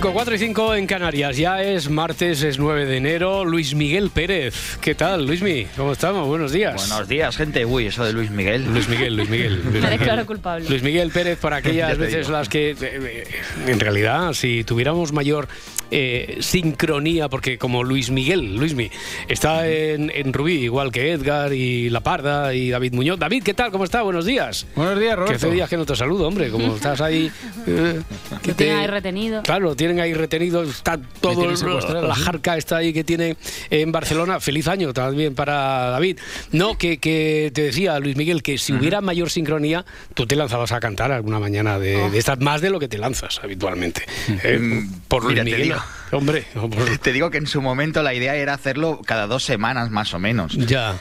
[0.00, 1.36] 5, 4 y 5 en Canarias.
[1.36, 3.44] Ya es martes, es 9 de enero.
[3.44, 4.78] Luis Miguel Pérez.
[4.80, 5.66] ¿Qué tal, Luismi?
[5.76, 6.26] ¿Cómo estamos?
[6.26, 6.88] Buenos días.
[6.88, 7.66] Buenos días, gente.
[7.66, 8.64] Uy, eso de Luis Miguel.
[8.72, 9.56] Luis Miguel, Luis Miguel.
[9.56, 9.90] Luis Me Miguel.
[9.98, 10.66] declaro culpable.
[10.70, 12.38] Luis Miguel Pérez, para aquellas veces digo.
[12.38, 13.24] las que, eh, eh,
[13.66, 15.48] en realidad, si tuviéramos mayor
[15.90, 18.90] eh, sincronía, porque como Luis Miguel, Luismi,
[19.28, 23.18] está en, en Rubí, igual que Edgar y La Parda y David Muñoz.
[23.18, 23.70] David, ¿qué tal?
[23.70, 24.02] ¿Cómo está?
[24.02, 24.66] Buenos días.
[24.74, 25.36] Buenos días, Que Roberto.
[25.46, 26.50] hace días que no te saludo, hombre.
[26.50, 27.30] Como estás ahí.
[27.66, 28.00] eh,
[28.42, 29.42] Que tiene ahí retenido.
[29.42, 33.36] Claro, tienen ahí retenido, está todo tienen el- la jarca está ahí que tiene
[33.70, 34.40] en Barcelona.
[34.40, 36.18] Feliz año también para David.
[36.52, 40.72] No, que, que te decía Luis Miguel que si hubiera mayor sincronía, tú te lanzabas
[40.72, 42.10] a cantar alguna mañana de, Oh.
[42.10, 44.02] de estas, más de lo que te lanzas habitualmente.
[44.44, 45.76] Eh, por Luis mira, te Miguel.
[46.12, 49.90] Hombre, por- Te digo que en su momento la idea era hacerlo cada dos semanas
[49.90, 50.54] más o menos.
[50.54, 50.96] ya.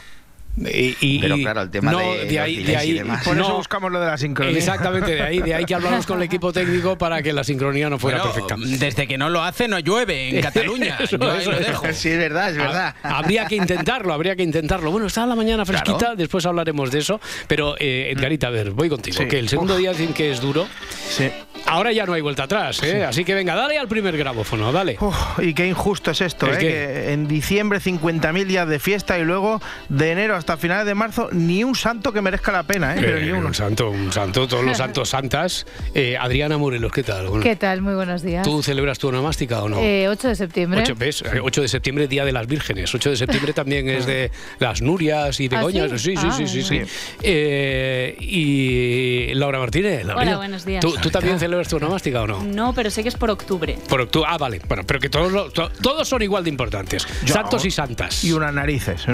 [0.58, 2.26] Y, y- Pero claro, el tema no, de los ahí,
[2.58, 3.24] de delays y ahí, demás.
[3.24, 4.58] Por eso no, buscamos lo de la sincronía.
[4.58, 7.90] Exactamente, de ahí, de ahí que hablamos con el equipo técnico para que la sincronía
[7.90, 8.56] no fuera Bueno, perfecta.
[8.86, 10.98] Desde que no lo hace, no llueve en Cataluña.
[11.00, 11.86] Eso, Yo ahí eso, lo dejo.
[11.94, 12.94] Sí, es verdad, es verdad.
[13.04, 14.92] Ha- Habría que intentarlo, habría que intentarlo.
[14.92, 16.16] Bueno, está la mañana fresquita, Claro.
[16.18, 17.22] después hablaremos de eso.
[17.48, 19.18] Pero, eh, Edgarita, a ver, voy contigo.
[19.18, 19.28] Sí.
[19.28, 20.68] Que el segundo día dicen que es duro.
[21.10, 21.30] Sí.
[21.70, 23.04] Ahora ya no hay vuelta atrás, ¿eh?
[23.06, 24.98] Así que venga, dale al primer grabófono, dale.
[25.00, 26.58] Uf, y qué injusto es esto, ¿El ¿eh?
[26.58, 31.30] Que en diciembre 50.000 días de fiesta y luego de enero hasta finales de marzo
[31.32, 33.00] ni un santo que merezca la pena, ¿eh?
[33.02, 33.48] Pero Eh, ni uno.
[33.48, 35.68] un santo, un santo, todos los santos santas.
[35.94, 37.28] Eh, Adriana Morelos, ¿qué tal?
[37.28, 37.82] Bueno, ¿Qué tal?
[37.82, 38.44] Muy buenos días.
[38.44, 39.80] ¿Tú celebras tu onomástica o no?
[39.80, 40.82] Eh, 8 de septiembre.
[40.82, 41.22] 8, ¿ves?
[41.22, 42.94] Eh, 8 de septiembre, Día de las Vírgenes.
[42.96, 45.92] 8 de septiembre también es de las Nurias y ¿Ah, Begoñas.
[46.02, 46.16] sí?
[46.16, 46.82] sí, sí, Ah, sí, sí, sí.
[47.22, 50.04] Eh, y Laura Martínez.
[50.06, 50.22] Laura.
[50.24, 50.82] Hola, buenos días.
[50.82, 52.44] ¿Tú, tú también celebras tu onomástica o no?
[52.44, 53.78] No, pero sé que es por octubre.
[53.90, 54.62] Por octu- ah, vale.
[54.68, 57.06] Bueno, pero que todos, lo- to- todos son igual de importantes.
[57.26, 58.24] Yo- Santos y santas.
[58.24, 59.04] Y unas narices.
[59.06, 59.12] ¿Qué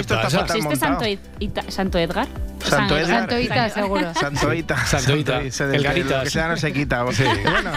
[0.00, 1.00] Esto está fatal ¿Existe montado.
[1.00, 1.04] Santo,
[1.40, 2.26] Ita- Santo Edgar?
[2.62, 3.20] Santo San- Edgar.
[3.20, 4.14] Santoita, seguro.
[4.14, 4.86] Santoita.
[4.86, 5.50] Santoita.
[5.50, 5.82] Se- El.
[5.82, 7.02] Lo que sea no se quita.
[7.04, 7.70] Bueno,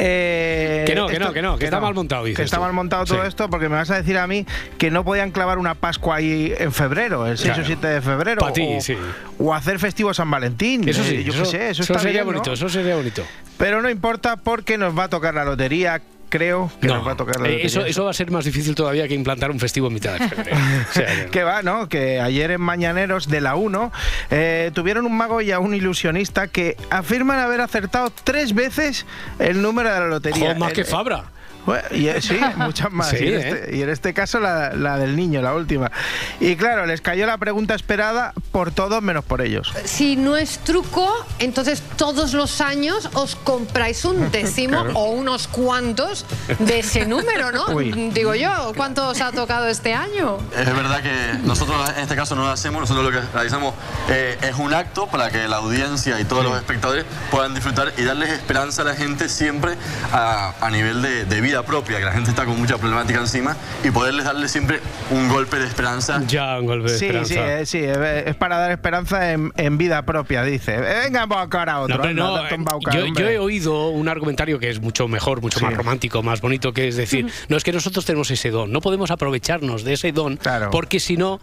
[0.00, 2.62] eh, Que no, que no, que no, que está mal montado, dices Que está tú.
[2.62, 3.28] mal montado todo Sí.
[3.28, 4.46] esto porque me vas a decir a mí
[4.78, 7.62] que no podían clavar una Pascua ahí en febrero, el 6 Claro.
[7.62, 8.40] o 7 de febrero.
[8.40, 8.96] Pa' ti, o, sí.
[9.38, 10.88] o hacer festivo San Valentín.
[10.88, 12.32] Eso sí, eh, yo eso, qué sé, eso, está sería bien, ¿no?
[12.32, 13.24] bonito, eso sería bonito.
[13.58, 16.00] Pero no importa porque nos va a tocar la lotería.
[16.28, 18.74] Creo que nos va a tocar la eh, eso, eso va a ser más difícil
[18.74, 20.56] todavía que implantar un festivo en mitad de febrero.
[20.90, 21.88] O sea, que- Que va, ¿no?
[21.88, 23.92] Que ayer en Mañaneros de la 1
[24.30, 29.06] eh, tuvieron un mago y a un ilusionista que afirman haber acertado tres veces
[29.38, 30.54] el número de la lotería.
[30.54, 31.24] Jo, más El- que Fabra.
[31.68, 33.10] Bueno, y, eh, sí, muchas más.
[33.10, 33.48] Sí, y, en ¿eh?
[33.48, 35.92] este, y en este caso la, la del niño, la última.
[36.40, 39.70] Y claro, les cayó la pregunta esperada por todos menos por ellos.
[39.84, 46.24] Si no es truco, entonces todos los años os compráis un décimo o unos cuantos
[46.58, 47.66] de ese número, ¿no?
[47.66, 47.92] Uy.
[48.14, 50.38] Digo yo, ¿cuánto os ha tocado este año?
[50.56, 53.74] Es verdad que nosotros en este caso no lo hacemos, nosotros lo que realizamos
[54.08, 58.04] eh, es un acto para que la audiencia y todos los espectadores puedan disfrutar y
[58.04, 59.74] darles esperanza a la gente siempre
[60.14, 63.56] a, a nivel de, de vida propia, que la gente está con mucha problemática encima
[63.84, 64.80] y poderles darle siempre
[65.10, 66.22] un golpe de esperanza.
[66.26, 67.34] Ya, un golpe de Sí, esperanza.
[67.34, 70.74] sí, eh, sí, eh, es para dar esperanza en, en vida propia, dice.
[70.76, 71.98] Eh, Venga a embaucar a otro.
[72.12, 75.64] No, anda, eh, yo, he oído un argumentario que es mucho mejor, mucho Sí.
[75.64, 78.80] más romántico, más bonito, que es decir, no es que nosotros tenemos ese don, no
[78.80, 80.70] podemos aprovecharnos de ese don, Claro.
[80.70, 81.40] porque si no,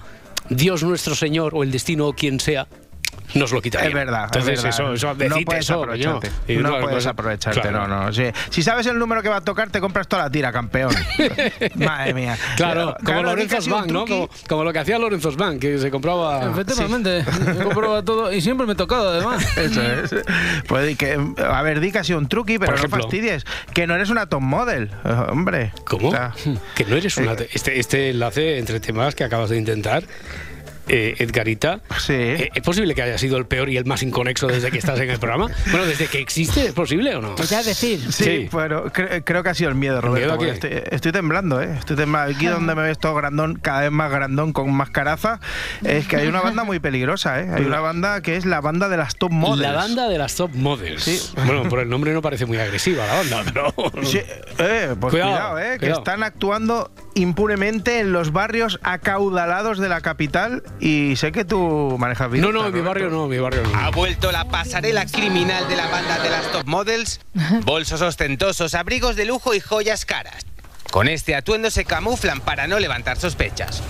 [0.50, 2.68] Dios nuestro Señor o el destino o quien sea,
[3.34, 3.88] nos lo quitaría.
[3.90, 4.80] Es verdad, Entonces, es verdad.
[4.81, 6.30] eso, eso, no puedes eso, aprovecharte.
[6.30, 6.59] coño.
[6.59, 7.88] Y no puedes cosa- aprovecharte, Claro.
[7.88, 8.13] no, no.
[8.13, 8.24] sí.
[8.50, 10.94] Si sabes el número que va a tocar, te compras toda la tira, campeón.
[11.75, 12.38] Madre mía.
[12.56, 14.05] Claro, como Claro, di Lorenzo casi un Sbank, ¿no?
[14.05, 16.49] Como, como lo que hacía Lorenzo Sbank, que se compraba...
[16.52, 19.46] Efectivamente, he comprobado todo y siempre me he tocado además.
[19.58, 20.16] Eso es.
[20.67, 23.02] Pues que, a ver, di que ha sido un truqui, pero Por no ejemplo.
[23.03, 23.46] fastidies.
[23.73, 25.72] Que no eres una top model, eh, hombre.
[25.85, 26.09] ¿Cómo?
[26.09, 26.34] O sea,
[26.76, 27.34] que no eres una...
[27.34, 30.03] eh, Este, este enlace entre temas que acabas de intentar...
[30.87, 31.79] eh, Edgarita.
[31.99, 32.14] Sí.
[32.14, 34.99] Eh, ¿Es posible que haya sido el peor y el más inconexo desde que estás
[34.99, 35.47] en el programa?
[35.72, 37.35] Bueno, desde que existe, ¿es posible o no?
[37.35, 37.99] Pues ya decir.
[38.11, 38.49] Sí, Sí.
[38.52, 40.20] pero cre- creo que ha sido el miedo, Roberto.
[40.28, 40.78] miedo a porque qué?
[40.78, 41.76] estoy, estoy temblando, ¿eh?
[41.78, 42.32] Estoy temblando.
[42.35, 45.40] Aquí donde me ves todo grandón, cada vez más grandón, con mascaraza,
[45.84, 47.49] es que hay una banda muy peligrosa, ¿eh?
[47.55, 49.61] Hay una banda que es la banda de las top models.
[49.61, 51.03] La banda de las top models.
[51.03, 51.22] Sí.
[51.46, 53.73] Bueno, por el nombre no parece muy agresiva la banda, pero.
[54.03, 54.20] Sí,
[54.59, 55.99] eh, pues Cuidado, cuidado, eh, que cuidado.
[55.99, 62.29] están actuando impunemente en los barrios acaudalados de la capital y sé que tú manejas
[62.29, 62.43] bien.
[62.43, 63.91] No, no, en mi barrio no, mi barrio Ha no.
[63.91, 67.19] vuelto la pasarela criminal de la banda de las top models.
[67.66, 70.45] Bolsos ostentosos, abrigos de lujo y joyas caras.
[70.91, 73.81] Con este atuendo se camuflan para no levantar sospechas.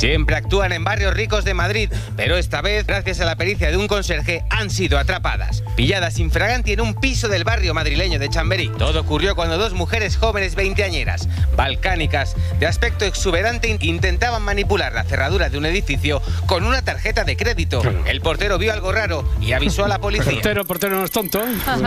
[0.00, 3.76] Siempre actúan en barrios ricos de Madrid, pero esta vez, gracias a la pericia de
[3.76, 5.62] un conserje, han sido atrapadas.
[5.76, 8.70] Pilladas infraganti en un piso del barrio madrileño de Chamberí.
[8.78, 15.04] Todo ocurrió cuando dos mujeres jóvenes veinteañeras, balcánicas, de aspecto exuberante, in- intentaban manipular la
[15.04, 17.82] cerradura de un edificio con una tarjeta de crédito.
[18.06, 20.32] El portero vio algo raro y avisó a la policía.
[20.32, 21.42] Portero, portero no es tonto.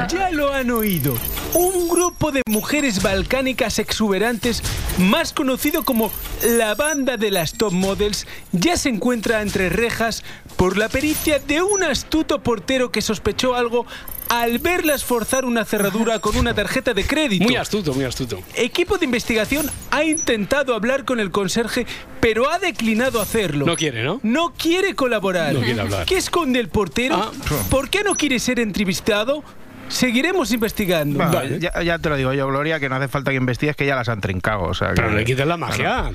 [0.08, 1.18] Ya lo han oído.
[1.56, 4.62] Un grupo de mujeres balcánicas exuberantes,
[5.00, 6.12] más conocido como
[6.44, 10.24] la banda de las top models, ya se encuentra entre rejas
[10.58, 13.86] por la pericia de un astuto portero que sospechó algo
[14.30, 17.44] al verlas forzar una cerradura con una tarjeta de crédito.
[17.46, 18.40] Muy astuto, muy astuto.
[18.56, 21.86] Equipo de investigación ha intentado hablar con el conserje,
[22.20, 23.66] pero ha declinado hacerlo.
[23.66, 24.20] No quiere, ¿no?
[24.24, 25.54] No quiere colaborar.
[25.54, 26.06] No quiere hablar.
[26.06, 27.16] ¿Qué esconde el portero?
[27.16, 27.32] Ah.
[27.70, 29.44] ¿Por qué no quiere ser entrevistado?
[29.90, 31.20] Seguiremos investigando.
[31.20, 31.60] Va, Vale.
[31.60, 33.96] ya, ya te lo digo yo, Gloria, que no hace falta que investigues, que ya
[33.96, 34.64] las han trincado.
[34.64, 36.12] O sea, Pero que- le quites la magia.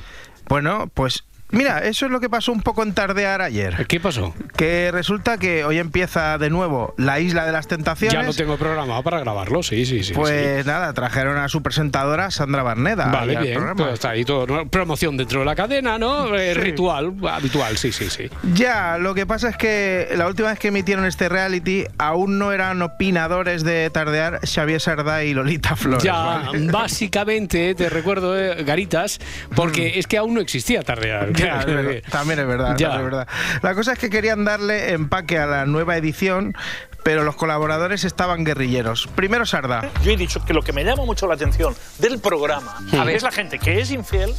[0.49, 3.87] Bueno, pues mira, eso es lo que pasó un poco en tardear ayer.
[3.87, 4.35] ¿Qué pasó?
[4.56, 8.12] Que resulta que hoy empieza de nuevo la Isla de las Tentaciones.
[8.15, 10.12] Ya no tengo programado para grabarlo, sí, sí, sí.
[10.15, 13.06] Pues nada, trajeron a su presentadora Sandra Barneda.
[13.06, 13.61] Vale, bien.
[13.77, 14.47] Pero está ahí todo.
[14.47, 14.69] ¿no?
[14.69, 16.35] Promoción dentro de la cadena, ¿no?
[16.37, 16.61] Eh, Sí.
[16.61, 18.29] Ritual, habitual, sí, sí, sí.
[18.55, 22.53] Ya, lo que pasa es que la última vez que emitieron este reality aún no
[22.53, 26.03] eran opinadores de tardear Xavier Sardá y Lolita Flores.
[26.03, 26.71] Ya, ¿vale?
[26.71, 29.21] básicamente, te recuerdo, eh, Garitas,
[29.55, 31.33] porque es que aún no existía tardear.
[31.38, 32.88] Ya, es verdad, también es verdad, Ya.
[32.90, 33.29] también es verdad.
[33.62, 36.55] La cosa es que querían darle empaque a la nueva edición,
[37.02, 39.08] pero los colaboradores estaban guerrilleros.
[39.14, 39.88] Primero Sardá.
[40.02, 42.76] Yo he dicho que lo que me llama mucho la atención del programa
[43.11, 44.35] es la gente que es infiel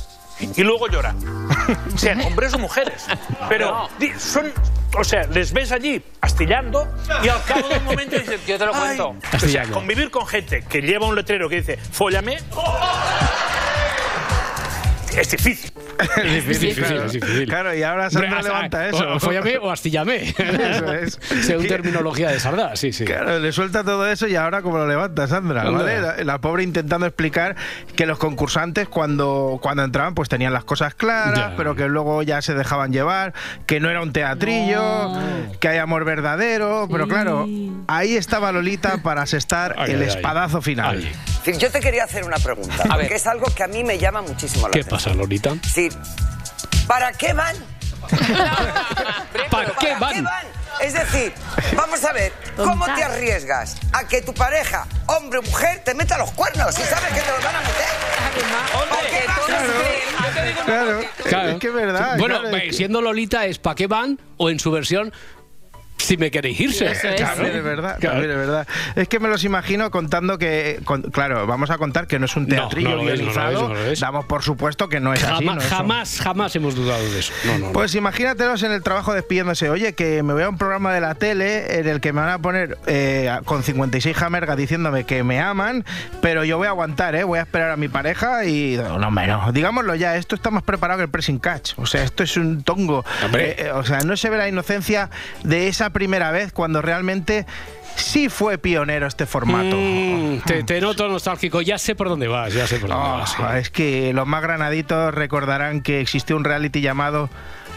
[0.56, 1.16] y luego llora.
[1.96, 3.06] Sean hombres o mujeres.
[3.50, 4.52] Pero son.
[4.98, 6.88] O sea, les ves allí astillando
[7.24, 8.40] y al cabo de un momento dicen.
[8.48, 9.16] Yo te lo cuento.
[9.36, 12.38] O sea, convivir con gente que lleva un letrero que dice, fóllame.
[15.18, 15.72] Es difícil.
[16.18, 17.46] Es difícil, es difícil.
[17.48, 19.14] Claro, y ahora Sandra hasta- levanta o- eso.
[19.16, 20.30] O, fóllame o astillame.
[20.38, 21.20] Eso es.
[21.46, 23.06] Según terminología de Sardá, sí, sí.
[23.06, 25.70] Claro, le suelta todo eso y ahora como lo levanta Sandra.
[25.70, 26.00] ¿vale?
[26.02, 27.56] La, la pobre intentando explicar
[27.96, 31.54] que los concursantes cuando, cuando entraban pues tenían las cosas claras, Ya.
[31.58, 33.34] pero que luego ya se dejaban llevar,
[33.66, 35.12] que no era un teatrillo,
[35.60, 37.48] que hay amor verdadero, pero claro,
[37.88, 40.16] ahí estaba Lolita para asestar Ay, el ay, ay.
[40.16, 41.04] espadazo final.
[41.46, 41.56] Ay.
[41.58, 44.68] Yo te quería hacer una pregunta, porque es algo que a mí me llama muchísimo
[44.68, 45.14] la ¿Qué atención.
[45.14, 45.56] pasa, Lolita?
[45.64, 45.89] Sí.
[46.88, 47.56] ¿Para qué van?
[49.52, 50.26] ¿Para qué van?
[50.82, 51.34] Es decir,
[51.76, 56.18] vamos a ver, ¿cómo te arriesgas a que tu pareja, hombre o mujer, te meta
[56.18, 57.86] los cuernos si sabes que te los van a meter?
[58.90, 60.66] ¿Para qué vas?
[60.66, 61.50] Claro, Claro.
[61.50, 62.18] es que es verdad.
[62.18, 64.20] Bueno, claro, es eh, que- siendo Lolita es ¿pa' qué van?
[64.38, 65.12] O en su versión,
[66.00, 66.86] si me queréis irse.
[66.92, 67.16] Eso es.
[67.16, 67.36] Claro.
[67.36, 68.16] También es verdad, Claro.
[68.16, 68.68] también es verdad.
[68.96, 72.36] Es que me los imagino contando que, con- claro, vamos a contar que no es
[72.36, 73.70] un teatrillo no no lo es, guionizado.
[73.70, 74.00] no lo es.
[74.00, 75.46] Damos por supuesto que no es así.
[75.46, 77.32] Jamás, es- jamás, jamás hemos dudado de eso.
[77.46, 77.72] No, no, no.
[77.74, 79.70] Pues imagínatelos en el trabajo despidiéndose.
[79.70, 82.30] Oye, que me voy a un programa de la tele en el que me van
[82.32, 85.86] a poner eh, con 56 jamergas diciéndome que me aman,
[86.22, 87.24] pero yo voy a aguantar, ¿eh?
[87.24, 88.78] Voy a esperar a mi pareja y.
[88.78, 89.52] No, no.
[89.52, 91.74] Digámoslo ya, esto está más preparado que el pressing catch.
[91.78, 93.04] O sea, esto es un tongo.
[93.38, 95.10] Eh, eh, o sea, no se ve la inocencia
[95.44, 97.46] de esa primera vez cuando realmente
[97.96, 99.76] sí fue pionero este formato.
[99.78, 101.62] Mm, te, te noto nostálgico.
[101.62, 103.32] Ya sé por dónde vas, ya sé por dónde Ah, vas.
[103.32, 103.44] sí.
[103.60, 107.30] es que los más granaditos recordarán que existió un reality llamado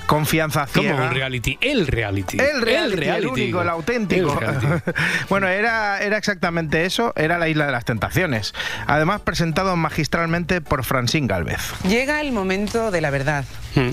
[0.07, 1.05] Confianza Como Ciega.
[1.09, 2.37] un reality, el reality.
[2.39, 4.33] El reality, el, único, el auténtico.
[4.33, 4.91] El reality.
[5.29, 8.53] bueno, era, era exactamente eso, era la Isla de las Tentaciones.
[8.89, 11.61] Además, presentado magistralmente por Francine Galvez.
[11.89, 13.45] Llega el momento de la verdad.
[13.77, 13.91] Mm.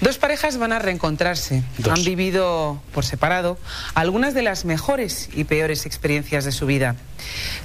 [0.00, 1.64] Dos parejas van a reencontrarse.
[1.78, 1.98] Dos.
[1.98, 3.58] Han vivido por separado
[3.94, 6.94] algunas de las mejores y peores experiencias de su vida.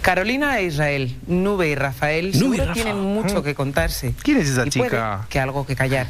[0.02, 2.74] Carolina e Israel, Nube y Rafael, Nube y seguro Rafa.
[2.74, 4.16] tienen mucho que contarse.
[4.24, 5.28] ¿Quién es esa y puede chica?
[5.30, 6.08] que algo que callar.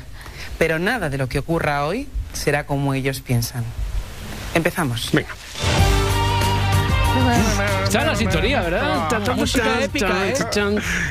[0.57, 3.65] Pero nada de lo que ocurra hoy será como ellos piensan.
[4.53, 5.09] Empezamos.
[5.11, 5.29] Venga.
[7.83, 9.07] Está la sintonía, ¿verdad?
[9.07, 10.35] Tan, tan, Música épica, ¿eh?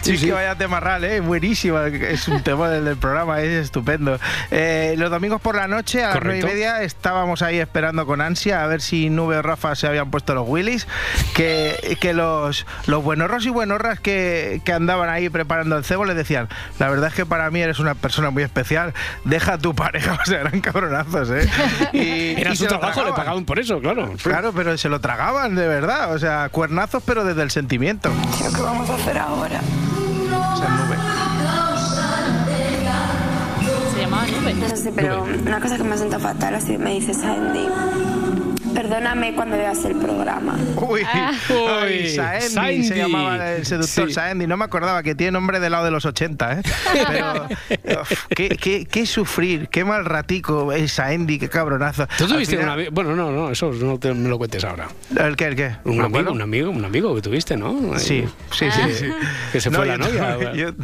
[0.03, 1.21] Sí, Sí, que vaya tema real, ¿eh?
[1.21, 1.87] Buenísima.
[1.87, 4.19] Es un tema del, del programa, es estupendo.
[4.51, 8.21] Eh, los domingos por la noche, a las nueve y media, estábamos ahí esperando con
[8.21, 10.89] ansia a ver si Nube o Rafa se habían puesto los Willys.
[11.35, 16.17] Que, que los, los buenorros y buenorras que, que andaban ahí preparando el cebo les
[16.17, 16.49] decían:
[16.81, 18.93] La verdad es que para mí eres una persona muy especial.
[19.25, 21.49] Deja a tu pareja, o sea, eran cabronazos, ¿eh?
[21.93, 24.13] Y, Era y su trabajo, le pagaban por eso, claro.
[24.23, 25.92] Claro, pero se lo tragaban de verdad.
[26.11, 28.11] O sea, cuernazos, pero desde el sentimiento.
[28.39, 29.61] ¿Qué vamos a hacer ahora?
[30.55, 30.97] Esa nube.
[33.95, 34.55] Se llamaba Nube.
[34.55, 37.69] No sé, pero una cosa que me siento fatal así me dice Sandy.
[38.75, 40.57] Perdóname cuando veas el programa.
[40.77, 42.89] Uy, Uy, Ay, Saendi, Saendi.
[42.89, 44.15] se llamaba el seductor Sí.
[44.15, 44.47] Saendi.
[44.47, 46.63] No me acordaba que tiene nombre del lado de los 80, ¿eh?
[47.09, 47.47] Pero,
[48.03, 52.07] uf, qué, qué- qué sufrir, qué mal ratico es Saendi, qué cabronazo.
[52.17, 52.91] ¿Tú tuviste final- un amigo?
[52.93, 54.89] Bueno, no, no, eso no te, me lo cuentes ahora.
[55.17, 55.77] ¿El qué, el qué?
[55.85, 57.99] Un ¿Me amigo, un amigo, un amigo que tuviste, ¿no?
[57.99, 59.07] Sí, sí, sí, sí.
[59.53, 60.37] Que se No, fue la novia.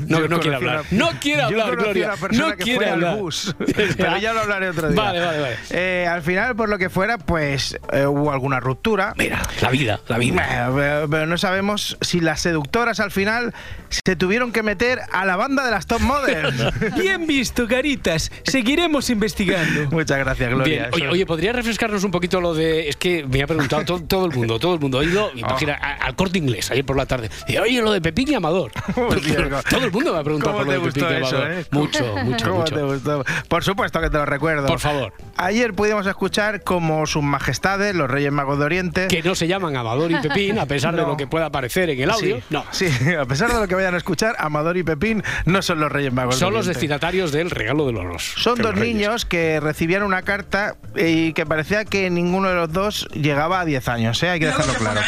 [0.07, 0.85] no, yo no quiere hablar.
[0.91, 2.07] una- no quiere hablar, Gloria.
[2.09, 3.17] una persona no que quiere fue al hablar.
[3.17, 3.57] bus,
[3.97, 5.01] pero ya lo hablaré otro día.
[5.03, 5.57] Vale, vale, vale.
[5.71, 9.13] Eh, al final, por lo que fuera, pues eh, hubo alguna ruptura.
[9.17, 10.69] Mira, la vida, la vida.
[10.71, 13.55] Bueno, pero- no sabemos si las seductoras al final
[13.91, 16.55] se tuvieron que meter a la banda de las top models.
[16.97, 18.31] Bien visto, Caritas.
[18.45, 19.91] Seguiremos investigando.
[19.91, 20.89] Muchas gracias, Bien.
[20.91, 21.11] Gloria.
[21.11, 22.89] Oye, ¿podría refrescarnos un poquito lo de.?
[22.89, 24.99] Es que me ha preguntado todo, todo el mundo, todo el mundo.
[25.01, 27.31] Ha ido imagina, a- al corte inglés ayer por la tarde.
[27.47, 28.73] Y, oye, lo de Pepín y Amador.
[28.97, 31.53] Hostia, todo el mundo me ha preguntado ¿Cómo por lo de Pepín y eso, Amador.
[31.53, 31.67] eh?
[31.71, 33.25] Mucho, mucho, ¿Cómo mucho.
[33.49, 34.67] Por supuesto que te lo recuerdo.
[34.67, 35.13] Por favor.
[35.37, 39.09] Ayer pudimos escuchar como sus majestades, los Reyes Magos de Oriente.
[39.09, 42.01] Que no se llaman Amador y Pepín, a pesar de lo que pueda parecer en
[42.01, 42.37] el audio.
[42.39, 42.65] Sí, No.
[42.71, 42.87] Sí,
[43.21, 46.13] a pesar de lo que vayan a escuchar, Amador y Pepín no son los Reyes
[46.13, 46.37] Magos.
[46.37, 48.95] de Son los destinatarios del regalo de los Son dos los Reyes.
[48.97, 53.65] niños que recibían una carta y que parecía que ninguno de los dos llegaba a
[53.65, 54.31] 10 años, ¿eh?
[54.31, 55.01] hay que dejarlo que claro.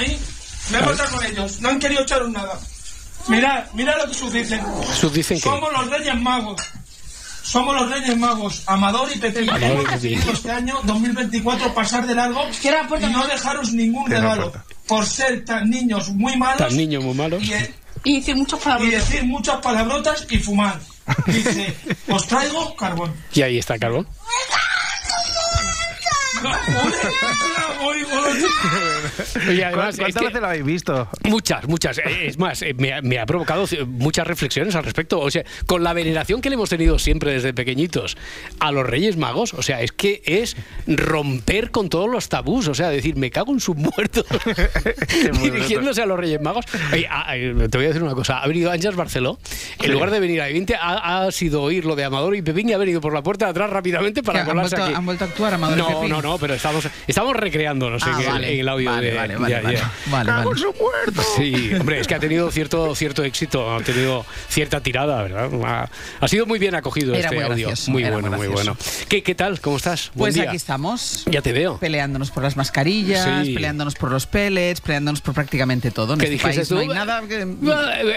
[0.70, 1.60] Me he con ellos.
[1.60, 2.58] No han querido echaros nada.
[3.28, 4.60] Mirad, mirad lo que sus dicen.
[4.94, 6.60] Sus dicen que- Somos los Reyes Magos.
[7.42, 12.42] Somos los Reyes Magos, Amador y decidido este año 2024 pasar de largo
[13.00, 14.52] y no dejaros ningún regalo
[14.86, 17.38] por ser tan niños muy malos Tan niño muy malo.
[17.40, 17.52] y,
[18.04, 18.92] y decir muchas palabrotas.
[18.92, 20.80] Y decir muchas palabrotas y fumar.
[21.26, 21.74] Dice,
[22.08, 23.12] os traigo carbón.
[23.34, 24.06] Y ahí está Carbón.
[29.48, 31.08] Oye, además, ¿Cuántas es que- veces lo habéis visto?
[31.24, 31.98] Muchas, muchas.
[31.98, 35.20] Eh, Es más, eh, me, ha- me ha provocado muchas reflexiones al respecto.
[35.20, 38.16] O sea, con la veneración que le hemos tenido siempre desde pequeñitos
[38.58, 40.56] a los Reyes Magos, o sea, es que es
[40.86, 42.68] romper con todos los tabús.
[42.68, 44.24] O sea, decir, me cago en sus muertos.
[45.42, 46.64] dirigiéndose a los Reyes Magos.
[46.92, 48.38] Oye, a- a- te voy a decir una cosa.
[48.40, 49.38] Ha venido Ángels Barceló.
[49.78, 49.92] En Sí.
[49.92, 52.72] lugar de venir a 20, ha, ha sido oír lo de Amador y Pepín y
[52.72, 54.94] ha venido por la puerta de atrás rápidamente para ¿Han colarse vuelto- aquí.
[54.96, 56.10] han vuelto a actuar Amador y No, Pepín?
[56.10, 59.16] no, no, pero estamos, estamos recreándonos Ah, en, el, vale, en el audio vale, de,
[59.16, 59.80] vale, de vale, ayer.
[60.06, 61.24] vale, vale, vale.
[61.36, 65.50] Sí, hombre, es que ha tenido cierto, cierto éxito, ha tenido cierta tirada, ¿verdad?
[65.64, 65.88] Ha,
[66.20, 67.66] ha sido muy bien acogido Era este muy audio.
[67.68, 68.76] gracioso, muy bueno, muy muy bueno.
[69.08, 69.60] ¿Qué, ¿Qué tal?
[69.60, 70.10] ¿Cómo estás?
[70.14, 70.44] Buen Pues día.
[70.44, 71.24] aquí estamos.
[71.30, 71.78] Ya te veo.
[71.78, 73.54] Peleándonos por las mascarillas, Sí.
[73.54, 76.14] peleándonos por los pellets, peleándonos por prácticamente todo.
[76.14, 76.74] En ¿Qué este país tú?
[76.76, 77.44] no hay nada que...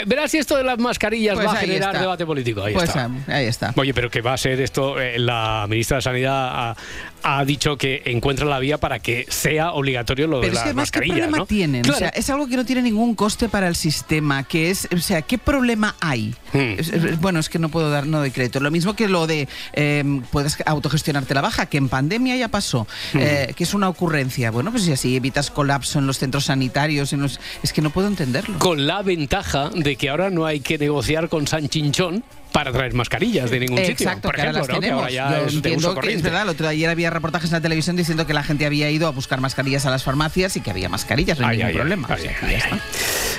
[0.06, 2.02] Verás si esto de las mascarillas Pues va a ahí generar está.
[2.02, 2.64] debate político.
[2.64, 3.06] Ahí Pues está.
[3.06, 3.74] ah, ahí está.
[3.76, 6.76] Oye, pero que va a ser esto, eh, la ministra de Sanidad ha,
[7.24, 10.66] ha dicho que encuentra la vía para que sea obligatorio lo Pero de es que
[10.66, 11.46] las ¿qué mascarillas, problema ¿no?
[11.46, 11.82] tienen?
[11.84, 11.96] Claro.
[11.96, 15.00] O sea, es algo que no tiene ningún coste para el sistema, que es, o
[15.00, 16.36] sea, ¿qué problema hay?
[16.54, 17.20] Hmm.
[17.22, 18.60] Bueno, es que no puedo dar no de crédito.
[18.60, 22.88] Lo mismo que lo de eh, puedes autogestionarte la baja, que en pandemia ya pasó,
[23.14, 23.20] Hmm.
[23.20, 24.52] eh, que es una ocurrencia.
[24.52, 27.40] Bueno, pues si así evitas colapso en los centros sanitarios, en los...
[27.62, 28.60] es que no puedo entenderlo.
[28.60, 32.24] Con la ventaja de que ahora no hay que negociar con San Chinchón
[32.54, 33.92] para traer mascarillas de ningún sitio.
[34.08, 34.88] Exacto, Por que ahora ejemplo, las ¿no?
[34.88, 36.44] que ahora ya es de uso verdad.
[36.44, 39.12] El otro ayer había reportajes en la televisión diciendo que la gente había ido a
[39.12, 42.08] buscar mascarillas a las farmacias y que había mascarillas, no hay Ay, ningún ay, problema.
[42.10, 42.80] ay, O sea, ya está.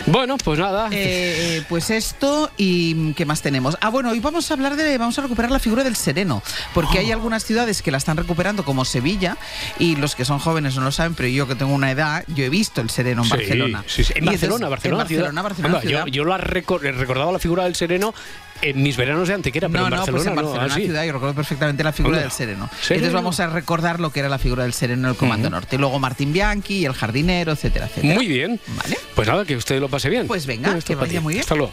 [0.06, 0.88] Bueno, pues nada.
[0.90, 3.78] Eh, eh, pues esto y qué más tenemos.
[3.80, 6.42] Ah, bueno, hoy vamos a hablar de, vamos a recuperar la figura del sereno,
[6.74, 7.00] porque Oh.
[7.00, 9.38] hay algunas ciudades que la están recuperando, como Sevilla,
[9.78, 12.44] y los que son jóvenes no lo saben, pero yo que tengo una edad, yo
[12.44, 13.84] he visto el sereno en Sí, Barcelona.
[13.86, 14.12] sí, sí.
[14.16, 15.08] En Barcelona, entonces- Barcelona, en.
[15.08, 16.06] Barcelona, Barcelona, Anda, ciudad.
[16.06, 16.36] yo, yo
[16.92, 18.12] recordado la figura del sereno
[18.62, 20.42] en mis veranos de Antequera, pero no, en no, Barcelona pues en no.
[20.42, 20.84] Barcelona Ah, sí.
[20.84, 22.68] ciudad, yo recuerdo perfectamente la figura del sereno.
[22.80, 23.06] Sereno.
[23.06, 25.76] Entonces vamos a recordar lo que era la figura del sereno en el Comando Norte.
[25.76, 28.14] Y luego Martín Bianchi, el jardinero, etcétera, etcétera.
[28.14, 28.60] Muy bien.
[28.76, 28.96] Vale.
[29.14, 30.26] Pues nada, que usted lo pase bien.
[30.26, 31.42] Pues venga, Esto que vaya muy bien.
[31.42, 31.72] Hasta luego.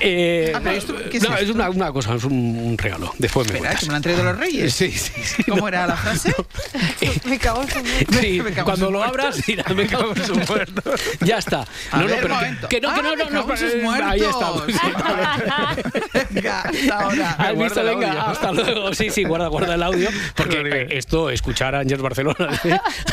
[0.00, 1.54] Eh, Ah, pero esto, ¿qué es no, es esto?
[1.54, 3.12] una, una cosa, es un, un regalo.
[3.18, 3.80] Después me Espera, cuentas.
[3.80, 4.72] que me lo han traído los reyes.
[4.74, 5.44] Sí, sí, sí.
[5.50, 6.34] ¿Cómo era la frase?
[7.24, 7.78] Me cago en su
[8.20, 11.00] Sí, Me cago en cuando lo abras, dirás, me cago en sus muertos.
[11.20, 11.64] Ya está.
[11.90, 12.68] A no, ver, no, pero momento.
[12.68, 14.62] que no, que Ah, no, me no, no, en Ahí estamos.
[16.30, 17.36] Venga, hasta ahora.
[18.30, 18.94] Hasta luego.
[18.94, 20.08] Sí, sí, guarda, guarda el audio.
[20.34, 22.36] Porque esto, escuchar a Ángel Barcelona,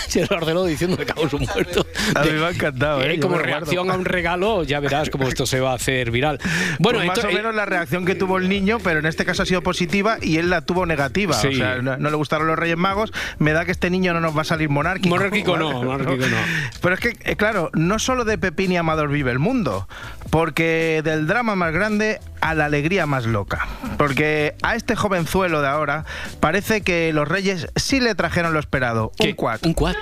[0.05, 1.85] Ángel Barcelona diciendo que cago su muerto.
[2.15, 3.15] A mí me ha encantado, ¿eh?
[3.15, 6.11] Eh, como me reacción a un regalo, ya verás cómo esto se va a hacer
[6.11, 6.39] viral.
[6.79, 9.43] Bueno, Pues más o menos la reacción que tuvo el niño, pero en este caso
[9.43, 11.33] ha sido positiva y él la tuvo negativa.
[11.33, 11.47] Sí.
[11.47, 13.11] O sea, no, no le gustaron los Reyes Magos.
[13.39, 15.15] Me da que este niño no nos va a salir monárquico.
[15.15, 16.37] Monárquico no, monárquico no.
[16.81, 19.87] Pero es que, eh, claro, no solo de Pepín y Amador vive el mundo,
[20.29, 23.67] porque del drama más grande a la alegría más loca.
[23.97, 26.05] Porque a este jovenzuelo de ahora
[26.39, 29.11] parece que los Reyes sí le trajeron lo esperado.
[29.19, 29.59] Un quad.
[29.63, 29.93] Un quad.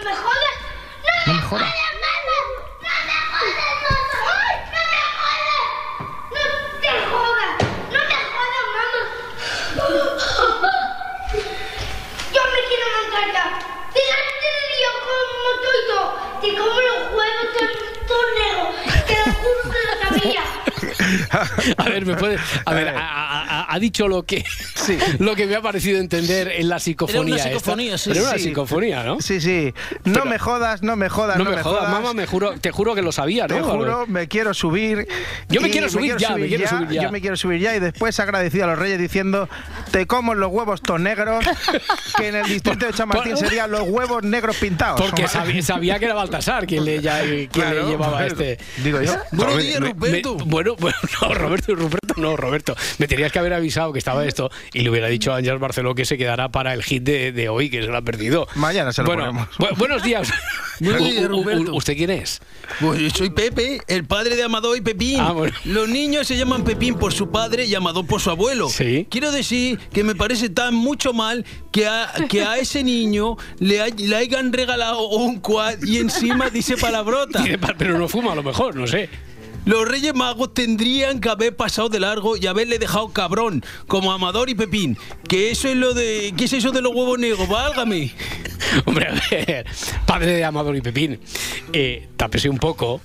[1.27, 1.90] No me jodas.
[21.77, 22.37] A ver, me puede.
[22.65, 24.43] A ver, ha, dicho lo que,
[25.19, 27.35] lo que me ha parecido entender en la psicofonía.
[27.37, 27.49] esta.
[27.49, 28.39] psicofonía, sí, Era una sí.
[28.39, 29.21] psicofonía, ¿no?
[29.21, 29.73] Sí, sí.
[30.03, 33.01] No me jodas, no me jodas, No, me jodas, mamá, me juro, te juro que
[33.01, 33.55] lo sabía, ¿no?
[33.55, 35.07] Te juro, me quiero subir.
[35.49, 37.03] Yo me quiero subir ya, me quiero subir ya.
[37.03, 39.47] Yo me quiero subir ya y después agradecido a los reyes diciendo
[39.91, 41.43] te como los huevos ton negros,
[42.17, 44.99] que en el distrito de Chamartín serían los huevos negros pintados.
[45.01, 48.57] Porque sabía, sabía que era Baltasar quien le, ya- quien Claro, le llevaba bueno, este.
[48.83, 49.15] digo yo.
[49.31, 50.35] Buenos días, Ruperto.
[50.45, 50.97] bueno, bueno,
[51.29, 52.75] no, Roberto, Ruperto, no, Roberto.
[52.97, 55.95] Me tenías que haber avisado que estaba esto y le hubiera dicho a Ángel Barceló
[55.95, 58.47] que se quedará para el hit de, de hoy, que se lo ha perdido.
[58.55, 59.47] Mañana se lo bueno, ponemos.
[59.57, 60.31] bu- buenos días.
[60.81, 61.75] Buenos días, Ruperto.
[61.75, 62.41] ¿Usted quién es?
[62.79, 65.19] Pues yo soy Pepe, el padre de Amador y Pepín.
[65.19, 65.55] Ah, bueno.
[65.65, 68.67] Los niños se llaman Pepín por su padre y Amador por su abuelo.
[68.67, 69.05] Sí.
[69.11, 73.79] Quiero decir que me parece tan mucho mal que a, que a ese niño le,
[73.81, 77.43] hay- le hayan regalado un quad y encima dice palabrota.
[77.43, 79.07] Dice, "Pa- Pero no fuma a lo mejor, no sé.
[79.65, 84.49] Los Reyes Magos tendrían que haber pasado de largo y haberle dejado cabrón, como Amador
[84.49, 84.97] y Pepín.
[85.27, 86.33] Que eso es lo de.
[86.35, 87.47] ¿Qué es eso de los huevos negros?
[87.47, 88.11] Válgame.
[88.85, 89.65] Hombre, a ver,
[90.05, 91.19] padre de Amador y Pepín,
[91.73, 93.01] eh, tápese un poco,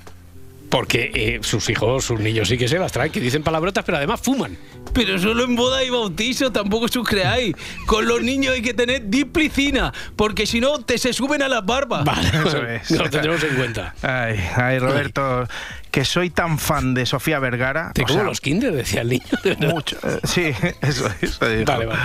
[0.70, 3.98] porque eh, sus hijos, sus niños sí que se las traen, que dicen palabrotas, pero
[3.98, 4.56] además fuman.
[4.92, 7.54] Pero solo en boda y bautizo, tampoco os creáis.
[7.86, 11.64] Con los niños hay que tener disciplina, porque si no, te se suben a las
[11.66, 12.04] barbas.
[12.04, 12.90] Vale, Eso es.
[12.92, 13.94] lo tendremos en cuenta.
[14.02, 15.46] Ay, ay, Roberto,
[15.90, 17.93] que soy tan fan de Sofía Vergara.
[17.95, 19.25] Te o como sea, los kinder, decía el niño.
[19.59, 20.52] Mucho, eh, sí,
[20.83, 21.64] eso, eso dijo.
[21.64, 22.00] Vale, vale.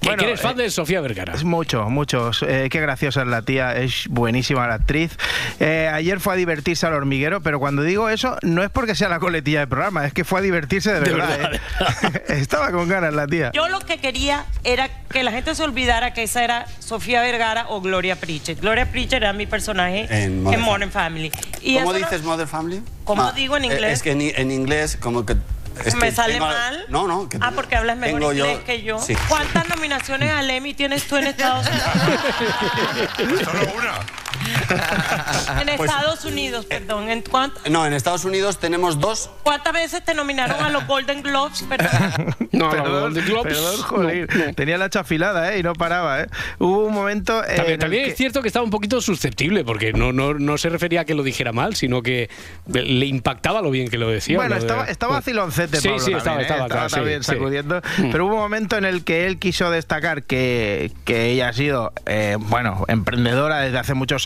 [0.00, 1.32] Que, Bueno, eres fan eh, de Sofía Vergara.
[1.34, 2.42] Es mucho, muchos.
[2.46, 5.16] Eh, qué graciosa es la tía, es buenísima la actriz.
[5.60, 9.08] Eh, ayer fue a divertirse al hormiguero, pero cuando digo eso, no es porque sea
[9.08, 11.38] la coletilla del programa, es que fue a divertirse de De verdad.
[11.38, 12.22] verdad.
[12.28, 13.52] Estaba con ganas la tía.
[13.54, 17.66] Yo lo que quería era que la gente se olvidara que esa era Sofía Vergara
[17.68, 18.60] o Gloria Pritchett.
[18.60, 21.30] Gloria Pritchett era mi personaje En en Modern Modern, Family.
[21.62, 22.82] Y ¿Cómo eso no- dices Mother Family?
[23.06, 23.92] ¿Cómo Ah, digo en eh, inglés?
[23.94, 25.36] Es que en, en inglés como que...
[25.84, 26.84] es me que sale tengo- mal.
[26.88, 27.28] No, no.
[27.28, 28.98] que ah, porque hablas mejor tengo yo- inglés que yo.
[29.00, 29.14] Sí.
[29.28, 33.44] ¿Cuántas nominaciones al Emmy tienes tú en Estados Unidos?
[33.44, 33.98] Solo una.
[35.60, 37.08] en Pues- Estados Unidos, perdón.
[37.10, 39.30] ¿En cuántas, No, en Estados Unidos tenemos dos.
[39.42, 41.62] ¿Cuántas veces te nominaron a los Golden Globes?
[41.68, 42.34] Perdón.
[42.52, 44.36] No, perdón, los Golden Globes, perdón, joder.
[44.36, 44.54] no, no.
[44.54, 45.58] Tenía la chafilada, ¿eh?
[45.58, 46.26] Y no paraba, ¿eh?
[46.58, 47.42] Hubo un momento.
[47.44, 50.34] eh, en También, también que- es cierto que estaba un poquito susceptible, porque no, no,
[50.34, 52.28] no se refería a que lo dijera mal, sino que
[52.72, 54.36] le impactaba lo bien que lo decía.
[54.36, 55.20] Bueno, lo de- estaba, estaba Bueno.
[55.20, 56.42] vaciloncete, Sí, Pablo, sí, también, estaba, ¿eh?
[56.42, 57.32] estaba, claro, sí, también sí.
[57.32, 57.80] sacudiendo.
[57.98, 58.10] Mm.
[58.10, 61.92] Pero hubo un momento en el que él quiso destacar que, que ella ha sido,
[62.06, 64.25] eh, bueno, emprendedora desde hace muchos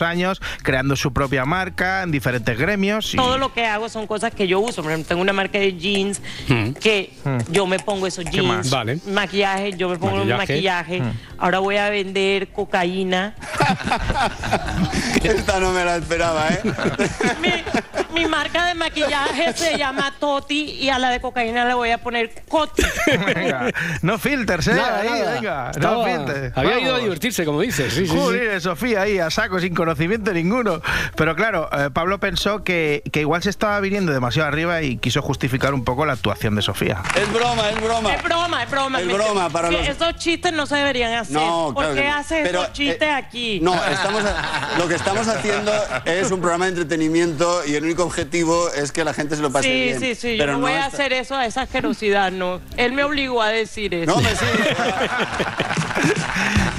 [0.63, 3.13] creando su propia marca en diferentes gremios.
[3.13, 4.81] y- Todo lo que hago son cosas que yo uso.
[4.81, 6.71] Por ejemplo, tengo una marca de jeans Mm.
[6.73, 7.37] que Mm.
[7.51, 8.47] yo me pongo esos ¿Qué jeans.
[8.47, 8.69] más?
[8.69, 8.99] Vale.
[9.07, 10.37] Maquillaje, yo me pongo Maquillaje.
[10.53, 11.01] maquillaje.
[11.01, 11.11] Mm.
[11.37, 13.35] Ahora voy a vender cocaína.
[15.23, 16.61] Esta no me la esperaba, ¿eh?
[18.21, 21.97] Mi marca de maquillaje se llama Toti y a la de cocaína le voy a
[21.97, 22.83] poner Coti.
[23.25, 23.71] Venga,
[24.03, 24.73] no filters, ¿eh?
[24.75, 25.33] Nada, ahí, nada.
[25.33, 26.57] venga, no Estaba- filters.
[26.57, 26.83] Había Vamos.
[26.85, 27.91] ido a divertirse, como dices.
[27.93, 28.15] Sí, sí, sí.
[28.17, 30.81] Joder, Sofía ahí a saco, sin conocimiento ninguno.
[31.15, 35.21] Pero claro, eh, Pablo pensó que, que igual se estaba viniendo demasiado arriba y quiso
[35.23, 37.01] justificar un poco la actuación de Sofía.
[37.15, 38.13] Es broma, es broma.
[38.13, 38.99] Es broma, es broma.
[39.01, 41.35] Es broma para que los- Esos chistes no se deberían hacer.
[41.37, 42.15] No, ¿Por claro qué que no.
[42.15, 43.59] haces Pero, esos chistes eh, aquí?
[43.61, 45.71] No, estamos a- lo que estamos haciendo
[46.05, 49.51] es un programa de entretenimiento y el único objetivo es que la gente se lo
[49.51, 49.99] pase Sí, bien.
[49.99, 50.37] sí, sí.
[50.37, 52.61] Yo Pero no voy a está- hacer eso a esa asquerosidad, no.
[52.77, 54.11] Él me obligó a decir eso.
[54.15, 54.45] No, me sí.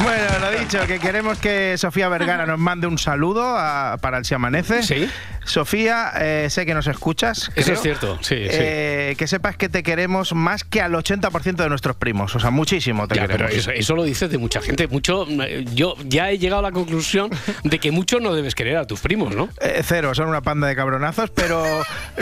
[0.03, 4.25] Bueno, lo dicho, que queremos que Sofía Vergara nos mande un saludo a- para el
[4.25, 4.83] Si Amanece.
[4.83, 5.09] Sí.
[5.45, 7.51] Sofía, eh, sé que nos escuchas.
[7.57, 8.49] Eso es cierto, sí, sí.
[8.51, 12.35] Eh, Que sepas que te queremos más que al 80% de nuestros primos.
[12.35, 13.49] O sea, muchísimo te Ya, queremos.
[13.51, 14.87] pero eso, eso lo dices de mucha gente.
[14.89, 17.31] Mucho, eh, yo ya he llegado a la conclusión
[17.65, 19.49] de que mucho no debes querer a tus primos, ¿no?
[19.61, 21.65] Eh, cero, son una panda de cabronazos, pero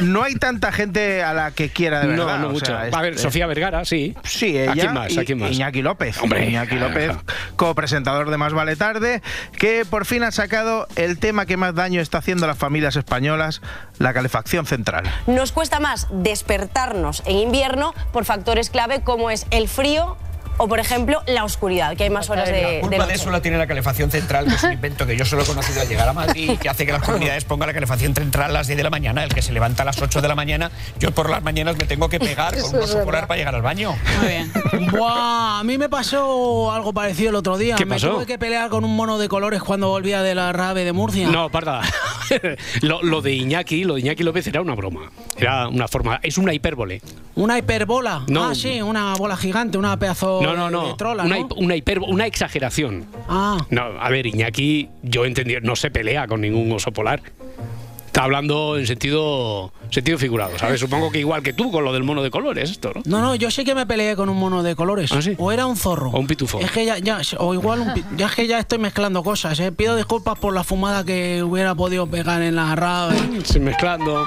[0.03, 2.39] no hay tanta gente a la que quiera de No, verdad.
[2.41, 2.67] no o mucho.
[2.67, 4.15] sea, A ver, este- Sofía Vergara, sí.
[4.25, 4.73] Sí, ella.
[4.73, 5.13] ¿A quién más?
[5.13, 5.51] y- ¿A quién más?
[5.53, 6.19] Iñaki López.
[6.23, 7.13] Hombre, Iñaki López,
[7.57, 9.23] copresentador de Más Vale Tarde,
[9.59, 12.97] que por fin ha sacado el tema que más daño está haciendo a las familias
[12.97, 13.61] españolas,
[13.99, 15.05] la calefacción central.
[15.27, 20.17] Nos cuesta más despertarnos en invierno por factores clave como es el frío
[20.63, 23.09] o, por ejemplo, la oscuridad, que hay más horas de, La de culpa noche.
[23.09, 25.47] de eso la tiene la calefacción central, que es un invento que yo solo he
[25.47, 28.53] conocido al llegar a Madrid, que hace que las comunidades pongan la calefacción central a
[28.53, 29.25] las 10 de la mañana.
[29.25, 31.87] El que se levanta a las 8 de la mañana, yo por las mañanas me
[31.87, 33.95] tengo que pegar con un oso polar para llegar al baño.
[34.19, 34.53] Muy bien.
[34.91, 37.77] Buah, a mí me pasó algo parecido el otro día.
[37.77, 38.11] ¿Qué me pasó?
[38.17, 41.27] tuve que pelear con un mono de colores cuando volvía de la rave de Murcia.
[41.29, 41.81] No, parda.
[42.83, 45.11] lo, lo de Iñaki, lo de Iñaki López era una broma.
[45.41, 47.01] Era una forma, es una hipérbole.
[47.35, 48.25] ¿Una hiperbola?
[48.29, 48.45] No.
[48.45, 50.87] Ah, sí, una bola gigante, una pedazo No, no, de- no.
[50.89, 51.49] de trola, una, ¿no?
[51.57, 53.07] una, hiper- una exageración.
[53.29, 53.59] Ah.
[53.71, 57.23] No, a ver, Iñaki, yo entendí, no se pelea con ningún oso polar.
[58.07, 60.81] Está hablando en sentido, sentido figurado, ¿sabes?
[60.81, 63.03] Supongo que igual que tú con lo del mono de colores, esto, ¿no?
[63.05, 65.13] No, no, yo sí que me peleé con un mono de colores.
[65.13, 65.37] ¿Ah, sí?
[65.39, 66.11] O era un zorro.
[66.11, 66.59] O un pitufo.
[66.59, 69.61] Es que ya, ya, o igual un ya es que ya estoy mezclando cosas.
[69.61, 69.71] ¿eh?
[69.71, 73.17] Pido disculpas por la fumada que hubiera podido pegar en la rave.
[73.45, 74.27] Sí, mezclando.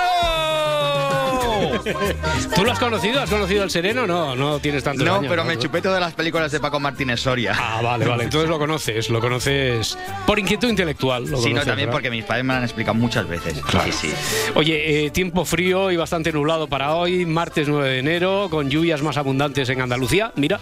[2.55, 3.21] ¿Tú lo has conocido?
[3.21, 4.05] ¿Has conocido el sereno?
[4.07, 7.19] No, no tienes tantos No, años, pero me chupé todas las películas de Paco Martínez
[7.19, 7.55] Soria.
[7.57, 8.23] Ah, vale, vale.
[8.25, 11.25] Entonces lo conoces, lo conoces por inquietud intelectual.
[11.29, 11.91] Lo Sí, no, también ¿verdad?
[11.93, 13.61] porque mis padres me lo han explicado muchas veces.
[13.85, 14.13] Sí, sí.
[14.55, 19.01] Oye, eh, tiempo frío y bastante nublado para hoy, martes 9 de enero, con lluvias
[19.01, 20.31] más abundantes en Andalucía.
[20.35, 20.59] Mira,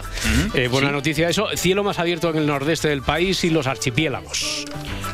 [0.53, 0.93] eh, buena sí.
[0.93, 1.47] noticia eso.
[1.55, 4.65] Cielo más abierto en el nordeste del país y los archipiélagos.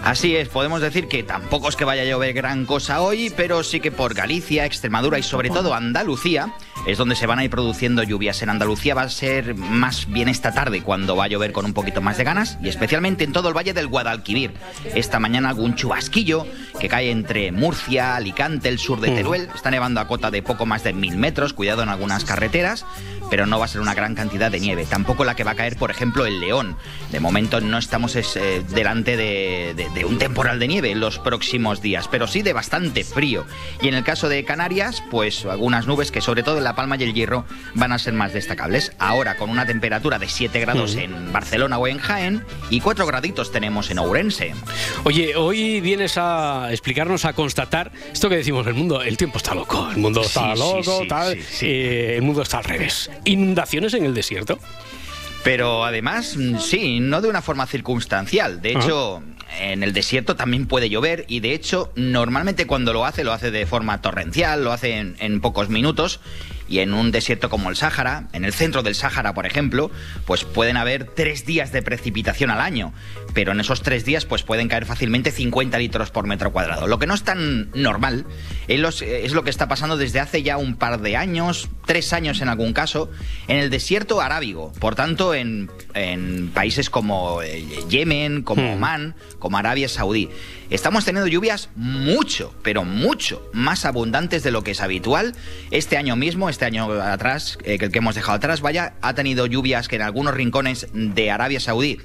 [0.05, 3.63] Así es, podemos decir que tampoco es que vaya a llover gran cosa hoy, pero
[3.63, 6.53] sí que por Galicia, Extremadura y sobre todo Andalucía
[6.85, 8.43] es donde se van a ir produciendo lluvias.
[8.43, 11.73] En Andalucía va a ser más bien esta tarde cuando va a llover con un
[11.73, 14.53] poquito más de ganas y especialmente en todo el valle del Guadalquivir.
[14.93, 16.45] Esta mañana algún chubasquillo
[16.79, 19.15] que cae entre Murcia, Alicante, el sur de Mm.
[19.15, 19.49] Teruel.
[19.55, 22.85] Está nevando a cota de poco más de mil metros, cuidado en algunas carreteras,
[23.29, 24.85] pero no va a ser una gran cantidad de nieve.
[24.85, 26.77] Tampoco la que va a caer, por ejemplo, en León.
[27.11, 30.99] De momento no estamos es, eh, delante de, de- de un temporal de nieve en
[30.99, 33.45] los próximos días, pero sí de bastante frío.
[33.81, 36.97] Y en el caso de Canarias, pues algunas nubes que sobre todo en La Palma
[36.97, 38.91] y el Hierro van a ser más destacables.
[38.99, 40.99] Ahora con una temperatura de 7 grados Mm.
[40.99, 44.53] en Barcelona o en Jaén y 4 graditos tenemos en Ourense.
[45.03, 49.53] Oye, hoy vienes a explicarnos, a constatar esto que decimos, el mundo, el tiempo está
[49.55, 53.09] loco, el mundo está Sí, loco, sí, tal, sí, eh, el mundo está al revés.
[53.25, 54.59] Inundaciones en el desierto.
[55.43, 58.63] Pero además, mm, sí, no de una forma circunstancial.
[58.63, 59.21] De hecho,
[59.59, 63.51] en el desierto también puede llover y de hecho, normalmente cuando lo hace, lo hace
[63.51, 66.19] de forma torrencial, lo hace en, en pocos minutos.
[66.67, 69.91] Y en un desierto como el Sáhara, en el centro del Sáhara, por ejemplo,
[70.25, 72.91] pues pueden haber tres días de precipitación al año.
[73.35, 76.87] Pero en esos tres días, pues pueden caer fácilmente 50 litros por metro cuadrado.
[76.87, 78.25] Lo que no es tan normal
[78.67, 82.13] es, los- es lo que está pasando desde hace ya un par de años, tres
[82.13, 83.11] años en algún caso,
[83.47, 84.71] en el desierto arábigo.
[84.79, 90.29] Por tanto, en, en países como eh, Yemen, como Omán, como Arabia Saudí.
[90.71, 95.35] Estamos teniendo lluvias mucho, pero mucho más abundantes de lo que es habitual.
[95.69, 99.13] Este año mismo, este año atrás, eh, que el que hemos dejado atrás, vaya, ha
[99.13, 101.99] tenido lluvias que en algunos rincones de Arabia Saudí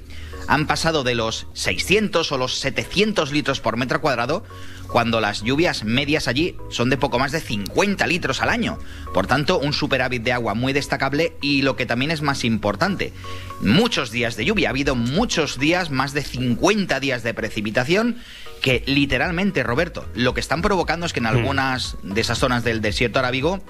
[0.51, 4.43] han pasado de los 600 o los 700 litros por metro cuadrado,
[4.89, 8.77] cuando las lluvias medias allí son de poco más de 50 litros al año.
[9.15, 13.13] Por tanto, un superávit de agua muy destacable y lo que también es más importante,
[13.61, 14.69] muchos días de lluvia.
[14.69, 18.17] Ha habido muchos días, más de 50 días de precipitación
[18.61, 22.81] que literalmente, Roberto, lo que están provocando es que en algunas de esas zonas del
[22.81, 23.63] desierto arábigo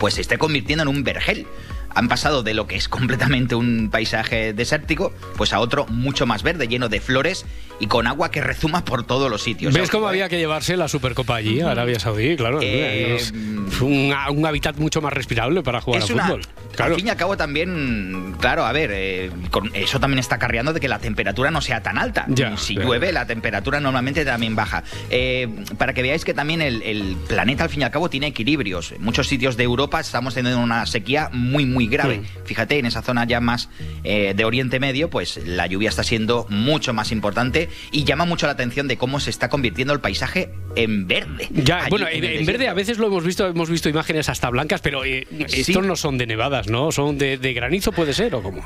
[0.00, 1.46] pues se esté convirtiendo en un vergel.
[1.94, 6.42] Han pasado de lo que es completamente un paisaje desértico, pues a otro mucho más
[6.42, 7.44] verde, lleno de flores
[7.80, 9.72] y con agua que rezuma por todos los sitios.
[9.74, 12.36] ¿Ves cómo había que llevarse la Supercopa allí, a Arabia Saudí?
[12.36, 13.32] Claro, Eh, es
[13.80, 16.40] un, un hábitat mucho más respirable para jugar Es a una- fútbol.
[16.74, 16.92] Claro.
[16.94, 20.72] Al fin y al cabo también, claro, a ver, eh, con- eso también está acarreando
[20.72, 22.24] de que la temperatura no sea tan alta.
[22.28, 22.82] Ya, si ya.
[22.82, 24.84] llueve, la temperatura normalmente también baja.
[25.10, 28.28] Eh, para que veáis que también el, el planeta al fin y al cabo tiene
[28.28, 28.92] equilibrios.
[28.92, 32.22] En muchos sitios de Europa estamos teniendo una sequía muy, muy grave.
[32.44, 33.68] Fíjate, en esa zona ya más
[34.04, 38.46] eh, de Oriente Medio, pues la lluvia está siendo mucho más importante y llama mucho
[38.46, 41.48] la atención de cómo se está convirtiendo el paisaje en verde.
[41.50, 44.80] Ya, Allí bueno, en verde a veces lo hemos visto, hemos visto imágenes hasta blancas,
[44.80, 45.60] pero eh, Sí.
[45.60, 46.90] estos no son de nevadas, ¿no?
[46.92, 48.64] Son de, de granizo, puede ser, ¿o cómo?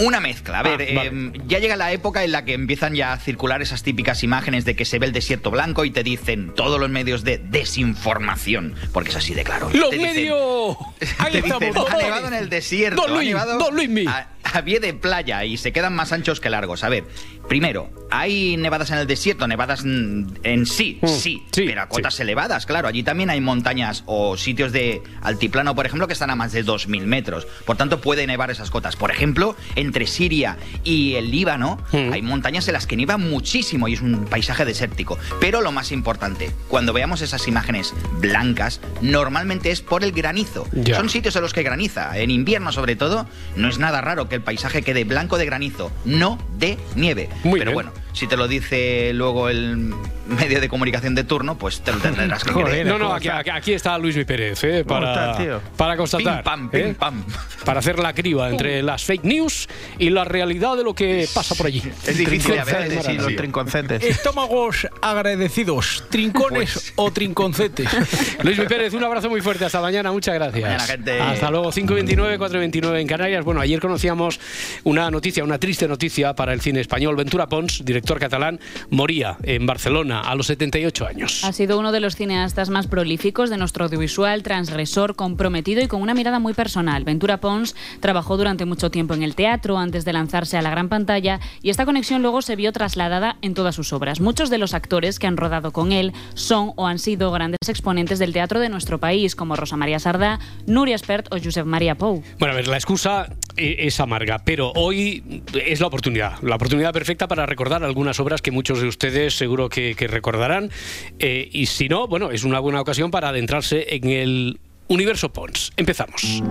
[0.00, 0.60] Una mezcla.
[0.60, 1.10] A ver, Ah, vale.
[1.12, 4.64] eh, ya llega la época en la que empiezan ya a circular esas típicas imágenes
[4.64, 8.74] de que se ve el desierto blanco y te dicen todos los medios de desinformación,
[8.92, 9.68] porque es así de claro.
[9.72, 10.76] ¡Los medios!
[11.18, 12.04] Ahí te estamos, dicen, don ha Luis.
[12.04, 14.06] nevado en el desierto, Don Luis, don Luismi.
[14.06, 16.84] a, a pie de playa y se quedan más anchos que largos.
[16.84, 17.04] A ver,
[17.48, 19.46] primero, ¿hay nevadas en el desierto?
[19.46, 22.88] Nevadas en sí, Mm, sí, pero a cotas elevadas, claro.
[22.88, 26.64] Allí también hay montañas o sitios de altiplano, por ejemplo, que están a más de
[26.64, 27.46] 2.000 metros.
[27.64, 28.96] Por tanto, puede nevar esas cotas.
[28.96, 32.12] Por ejemplo, entre Siria y el Líbano Mm.
[32.12, 35.18] hay montañas en las que nieva muchísimo y es un paisaje desértico.
[35.40, 40.66] Pero lo más importante, cuando veamos esas imágenes blancas, normalmente es por el granizo.
[40.94, 42.16] Son sitios en los que graniza.
[42.18, 45.90] En invierno, sobre todo, no es nada raro que el paisaje quede blanco de granizo,
[46.04, 47.28] no de nieve.
[47.42, 49.92] Pero bueno, si te lo dice luego el
[50.26, 52.86] medio de comunicación de turno, pues te lo tendrás que creer.
[52.86, 54.84] no, no, aquí, aquí- está Luis Mi Pérez, ¿eh?
[54.88, 56.36] ¿Cómo Para, para constatar.
[56.38, 56.96] Pim, pam, pim, ¿eh?
[56.98, 57.22] pam.
[57.64, 61.54] Para hacer la criba entre las fake news y la realidad de lo que pasa
[61.54, 61.82] por allí.
[62.06, 64.02] Es difícil de ver, Trinconcetes, sí, los trinconcetes.
[64.02, 66.92] Estómagos agradecidos, trincones Pues.
[66.96, 67.88] o trinconcetes.
[68.42, 69.66] Luis Mi Pérez, un abrazo muy fuerte.
[69.66, 70.62] Hasta mañana, muchas gracias.
[70.62, 71.20] Mañana, gente.
[71.20, 73.44] Hasta luego, 5.29, 4.29 en Canarias.
[73.44, 74.40] Bueno, ayer conocíamos
[74.84, 77.14] una noticia, una triste noticia para el cine español.
[77.16, 81.44] Ventura Pons, director catalán, moría en Barcelona a los 78 años.
[81.44, 86.02] Ha sido uno de los cineastas más prolíficos de nuestro audiovisual, transgresor, comprometido y con
[86.02, 87.04] una mirada muy personal.
[87.04, 90.88] Ventura Pons trabajó durante mucho tiempo en el teatro antes de lanzarse a la gran
[90.88, 94.20] pantalla y esta conexión luego se vio trasladada en todas sus obras.
[94.20, 98.18] Muchos de los actores que han rodado con él son o han sido grandes exponentes
[98.18, 102.22] del teatro de nuestro país, como Rosa María Sardá, Nuria Espert o Josep María Pou.
[102.38, 106.92] Bueno, a ver, la excusa eh, es amarga, pero hoy es la oportunidad, la oportunidad
[106.92, 110.70] perfecta para recordar algunas obras que muchos de ustedes seguro que, recordarán.
[111.18, 115.72] Eh, y si no, bueno, es una buena ocasión para adentrarse en el universo Pons.
[115.78, 116.42] Empezamos.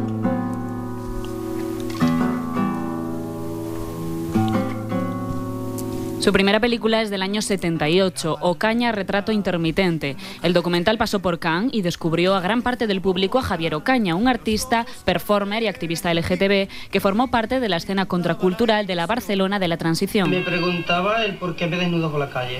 [6.26, 10.16] Su primera película es del año 78, Ocaña, Retrato Intermitente.
[10.42, 14.16] El documental pasó por Cannes y descubrió a gran parte del público a Javier Ocaña,
[14.16, 19.06] un artista, performer y activista LGTB que formó parte de la escena contracultural de la
[19.06, 20.32] Barcelona de la transición.
[20.32, 22.58] Me preguntaba el por qué me desnudo por la calle.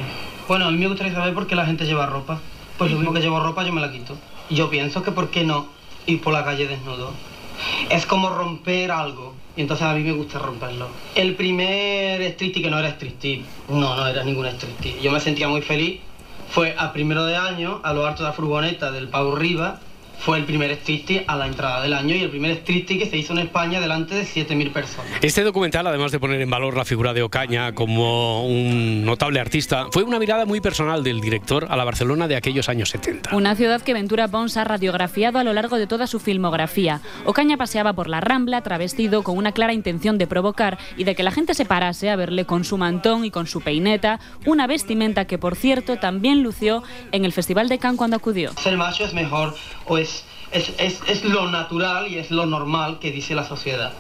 [0.48, 2.40] Bueno, a mí me gustaría saber por qué la gente lleva ropa.
[2.78, 4.16] Pues lo mismo que llevo ropa, yo me la quito.
[4.52, 5.66] Yo pienso que por qué no
[6.06, 7.14] ir por la calle desnudo.
[7.90, 9.34] Es como romper algo.
[9.58, 10.88] Y entonces a mí me gusta romperlo.
[11.16, 13.46] El primer striptease que no era striptease.
[13.70, 15.02] No, no era ningún striptease.
[15.02, 16.02] Yo me sentía muy feliz.
[16.50, 19.80] Fue a primero de año, a lo alto de la furgoneta del Pau Riva.
[20.20, 23.18] Fue el primer striptease a la entrada del año y el primer striptease que se
[23.18, 25.12] hizo en España delante de 7.000 personas.
[25.22, 29.88] Este documental, además de poner en valor la figura de Ocaña como un notable artista,
[29.92, 33.36] fue una mirada muy personal del director a la Barcelona de aquellos años 70.
[33.36, 37.02] Una ciudad que Ventura Pons ha radiografiado a lo largo de toda su filmografía.
[37.26, 41.24] Ocaña paseaba por la Rambla travestido con una clara intención de provocar y de que
[41.24, 45.26] la gente se parase a verle con su mantón y con su peineta, una vestimenta
[45.26, 48.52] que, por cierto, también lució en el Festival de Cannes cuando acudió.
[48.54, 49.56] ser macho es mejor
[49.88, 50.15] o es,
[50.52, 53.94] es, es, es lo natural y es lo normal que dice la sociedad.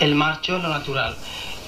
[0.00, 1.16] El macho es lo natural.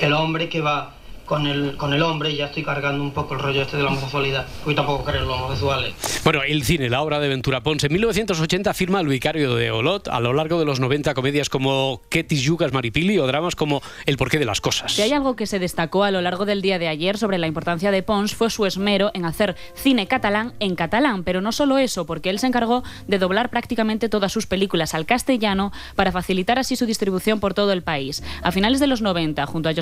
[0.00, 0.95] El hombre que va
[1.26, 3.82] con el, con el hombre, y ya estoy cargando un poco el rollo este de
[3.82, 5.94] la homosexualidad, porque tampoco creo en los homosexuales.
[6.24, 7.84] Bueno, el cine, la obra de Ventura Pons.
[7.84, 10.08] En 1980 firma El Vicario de Olot.
[10.08, 14.16] A lo largo de los 90, comedias como Ketis Yugas Maripili o dramas como El
[14.16, 14.92] porqué de las cosas.
[14.92, 17.46] Si hay algo que se destacó a lo largo del día de ayer sobre la
[17.46, 21.78] importancia de Pons fue su esmero en hacer cine catalán en catalán, pero no solo
[21.78, 26.58] eso, porque él se encargó de doblar prácticamente todas sus películas al castellano para facilitar
[26.58, 28.22] así su distribución por todo el país.
[28.42, 29.72] A finales de los 90, junto a,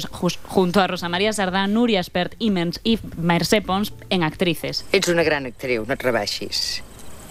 [0.43, 4.85] junto a Rosa María Sardà, Núria Espert i, Mens- i Mercè Pons en actrices.
[4.93, 6.81] Ets una gran actriu, no et rebaixis.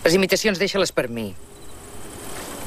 [0.04, 1.30] Les imitacions deixa-les per mi.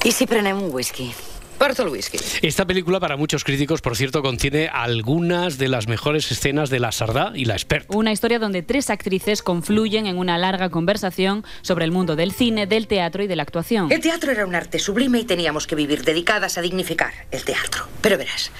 [0.06, 1.10] I si prenem un whisky?
[1.58, 2.18] Parto el whisky.
[2.42, 6.92] Esta película, para muchos críticos, por cierto, contiene algunas de las mejores escenas de la
[6.92, 7.86] Sardá y la Expert.
[7.88, 12.66] Una historia donde tres actrices confluyen en una larga conversación sobre el mundo del cine,
[12.66, 13.90] del teatro y de la actuación.
[13.90, 17.86] El teatro era un arte sublime y teníamos que vivir dedicadas a dignificar el teatro.
[18.02, 18.50] Pero verás,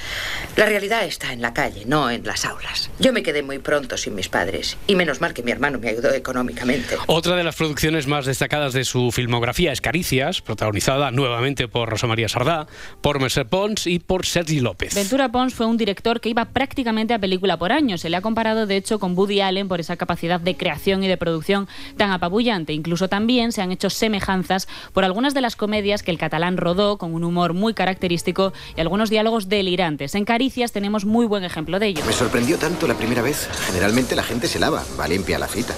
[0.57, 2.91] la realidad está en la calle, no en las aulas.
[2.99, 5.91] Yo me quedé muy pronto sin mis padres y menos mal que mi hermano me
[5.91, 6.97] ayudó económicamente.
[7.07, 12.07] Otra de las producciones más destacadas de su filmografía es Caricias, protagonizada nuevamente por Rosa
[12.07, 12.67] María Sardá,
[13.01, 14.95] por Mercer Pons y por Sergi López.
[14.95, 17.99] Ventura Pons fue un director que iba prácticamente a película por año.
[17.99, 21.09] Se le ha comparado, de hecho, con Woody Allen por esa capacidad de creación y
[21.09, 22.73] de producción tan apabullante.
[22.73, 26.99] Incluso también se han hecho semejanzas por algunas de las comedias que el catalán rodó
[26.99, 30.15] con un humor muy característico y algunos diálogos delirantes.
[30.15, 32.03] En Caricias tenemos muy buen ejemplo de ello.
[32.07, 33.49] Me sorprendió tanto la primera vez.
[33.67, 35.75] Generalmente la gente se lava, va limpia a la cita.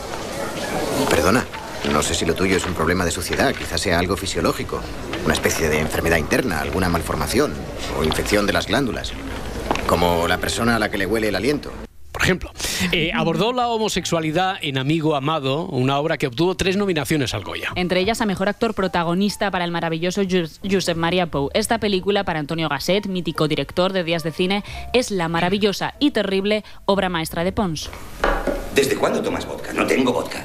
[1.11, 1.44] Perdona,
[1.92, 4.80] no sé si lo tuyo es un problema de suciedad, quizás sea algo fisiológico,
[5.24, 7.52] una especie de enfermedad interna, alguna malformación
[7.98, 9.12] o infección de las glándulas,
[9.86, 11.72] como la persona a la que le huele el aliento.
[12.12, 12.50] Por ejemplo,
[12.90, 17.70] eh, abordó la homosexualidad en Amigo Amado, una obra que obtuvo tres nominaciones al Goya.
[17.76, 20.22] Entre ellas a Mejor Actor Protagonista para el maravilloso
[20.68, 21.48] Josep María Pou.
[21.54, 26.10] Esta película para Antonio Gasset, mítico director de Días de Cine, es la maravillosa y
[26.10, 27.88] terrible obra maestra de Pons.
[28.74, 29.72] ¿Desde cuándo tomas vodka?
[29.72, 30.44] No tengo vodka.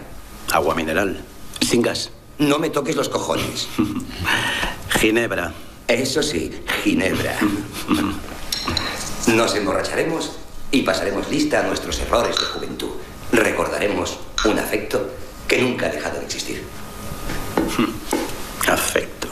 [0.53, 1.19] Agua mineral.
[1.61, 2.11] Sin gas.
[2.37, 3.67] No me toques los cojones.
[4.99, 5.51] Ginebra.
[5.87, 6.51] Eso sí,
[6.83, 7.39] Ginebra.
[9.35, 10.33] Nos emborracharemos
[10.69, 12.89] y pasaremos lista a nuestros errores de juventud.
[13.31, 15.09] Recordaremos un afecto
[15.47, 16.63] que nunca ha dejado de existir.
[18.67, 19.29] Afecto.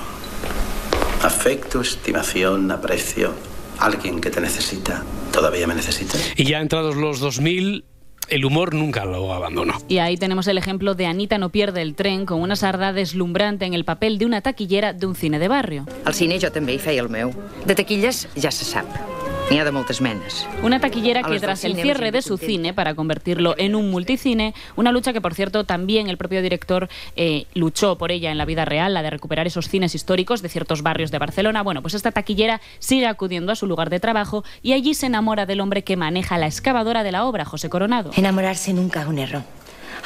[1.22, 3.36] Afecto, estimación, aprecio.
[3.78, 5.04] Alguien que te necesita.
[5.32, 6.18] ¿Todavía me necesita?
[6.36, 7.86] Y ya entrados los 2000,
[8.32, 9.76] el humor nunca lo abandonó.
[9.88, 13.66] Y ahí tenemos el ejemplo de Anita no pierde el tren con una sarda deslumbrante
[13.66, 15.86] en el papel de una taquillera de un cine de barrio.
[16.06, 17.36] Al cine jo també hi feia el meu.
[17.68, 19.11] De taquilles ja se sap.
[19.52, 20.48] N'hi ha de moltes menes.
[20.64, 24.94] Una taquillera que tras el cierre de su cine para convertirlo en un multicine, una
[24.94, 26.88] lucha que por cierto también el propio director
[27.18, 30.48] eh, luchó por ella en la vida real, la de recuperar esos cines históricos de
[30.48, 31.64] ciertos barrios de Barcelona.
[31.64, 35.46] Bueno, pues esta taquillera sigue acudiendo a su lugar de trabajo y allí se enamora
[35.46, 38.12] del hombre que maneja la excavadora de la obra, José Coronado.
[38.16, 39.44] Enamorarse nunca es un error.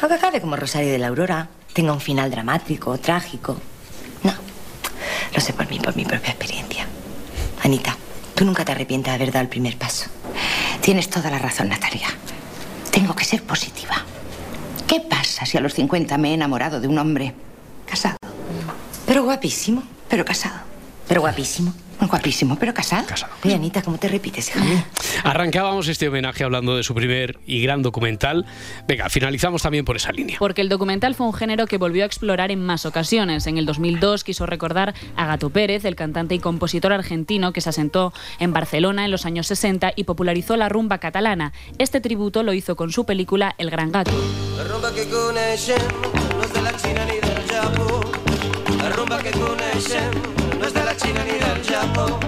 [0.01, 3.57] Aunque acabe como Rosario de la Aurora, tenga un final dramático, trágico.
[4.23, 4.33] No,
[5.35, 6.87] lo sé por mí, por mi propia experiencia.
[7.63, 7.95] Anita,
[8.35, 10.05] tú nunca te arrepientas de haber dado el primer paso.
[10.81, 12.07] Tienes toda la razón, Natalia.
[12.91, 13.95] Tengo que ser positiva.
[14.87, 17.33] ¿Qué pasa si a los 50 me he enamorado de un hombre
[17.89, 18.17] casado?
[19.07, 20.59] Pero guapísimo, pero casado.
[21.07, 23.05] Pero guapísimo, guapísimo, pero casado.
[23.07, 23.33] Casado.
[23.43, 24.85] Oye, Anita, ¿cómo te repites, hija mía?
[25.23, 28.45] Arrancábamos este homenaje hablando de su primer y gran documental.
[28.87, 30.37] Venga, finalizamos también por esa línea.
[30.39, 33.47] Porque el documental fue un género que volvió a explorar en más ocasiones.
[33.47, 37.69] En el 2002 quiso recordar a Gato Pérez, el cantante y compositor argentino que se
[37.69, 41.53] asentó en Barcelona en los años 60 y popularizó la rumba catalana.
[41.77, 44.11] Este tributo lo hizo con su película El Gran Gato.
[44.57, 48.01] La rumba que de la Xina ni del Japó.
[48.77, 49.31] La rumba que
[50.65, 52.19] no és de la Xina ni del Japó.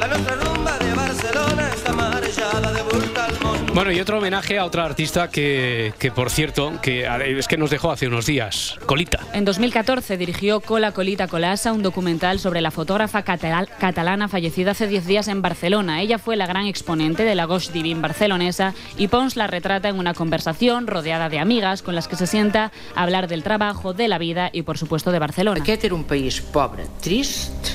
[0.00, 3.74] La nostra rumba de Barcelona està marejada de al.
[3.74, 7.06] Bueno, y otro homenaje a otra artista que, que por cierto, que
[7.38, 9.18] es que nos dejó hace unos días, Colita.
[9.32, 14.86] En 2014 dirigió Cola Colita Colasa, un documental sobre la fotógrafa catalal- catalana fallecida hace
[14.86, 16.00] 10 días en Barcelona.
[16.02, 19.98] Ella fue la gran exponente de la Gauche Divine barcelonesa y Pons la retrata en
[19.98, 24.06] una conversación rodeada de amigas con las que se sienta a hablar del trabajo, de
[24.08, 25.60] la vida y por supuesto de Barcelona.
[25.60, 27.70] Aquest era un país pobre, trist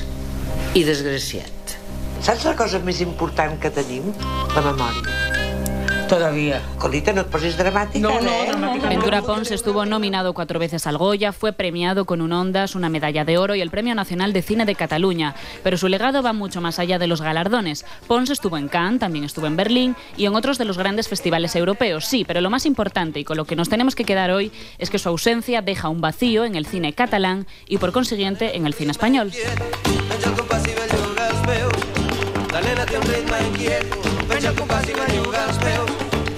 [0.74, 1.74] i desgraciat.
[2.22, 4.12] Saps la cosa més important que tenim?
[4.54, 5.30] La memòria.
[6.10, 6.60] Todavía.
[6.82, 8.80] Colita, no et posis dramàtica, No, no, eh?
[8.88, 13.24] Ventura Pons estuvo nominado cuatro veces al Goya, fue premiado con un Ondas, una medalla
[13.24, 15.36] de oro y el Premio Nacional de Cine de Cataluña.
[15.62, 17.86] Pero su legado va mucho más allá de los galardones.
[18.08, 21.54] Pons estuvo en Cannes, también estuvo en Berlín y en otros de los grandes festivales
[21.54, 24.50] europeos, sí, pero lo más importante y con lo que nos tenemos que quedar hoy
[24.78, 28.66] es que su ausencia deja un vacío en el cine catalán y por consiguiente en
[28.66, 29.30] el cine español.
[33.40, 34.28] Té un ritme inquiet.
[34.28, 35.90] Penja el compàs i belluga els peus.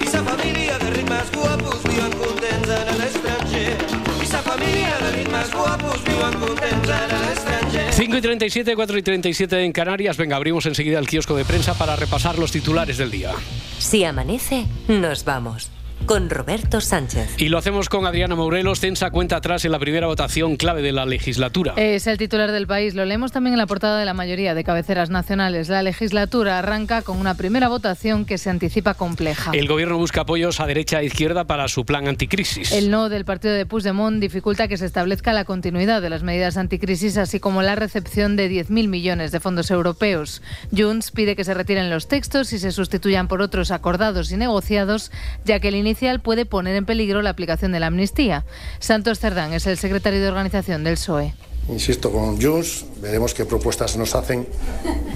[0.03, 3.77] I sa família de ritmes guapos viuen contents en l'estranger.
[4.23, 7.93] I sa família de ritmes guapos viuen contents en l'estranger.
[7.93, 10.17] 5 y 37, 4 y 37 en Canarias.
[10.17, 13.31] Venga, abrimos enseguida el kiosco de prensa para repasar los titulares del día.
[13.79, 15.72] Si amanece, nos vamos.
[16.05, 17.35] Con Roberto Sánchez.
[17.37, 20.91] Y lo hacemos con Adriana Morelos, tensa cuenta atrás en la primera votación clave de
[20.91, 21.73] la legislatura.
[21.77, 22.93] Es el titular del país.
[22.93, 25.69] Lo leemos también en la portada de la mayoría de cabeceras nacionales.
[25.69, 29.51] La legislatura arranca con una primera votación que se anticipa compleja.
[29.53, 32.71] El gobierno busca apoyos a derecha e izquierda para su plan anticrisis.
[32.71, 36.57] El no del partido de Puigdemont dificulta que se establezca la continuidad de las medidas
[36.57, 40.41] anticrisis, así como la recepción de 10.000 millones de fondos europeos.
[40.75, 45.11] Junts pide que se retiren los textos y se sustituyan por otros acordados y negociados,
[45.45, 48.45] ya que el inicio puede poner en peligro la aplicación de la amnistía.
[48.79, 51.33] Santos Cerdán es el secretario de organización del PSOE.
[51.69, 54.45] Insisto, con Junts veremos qué propuestas nos hacen,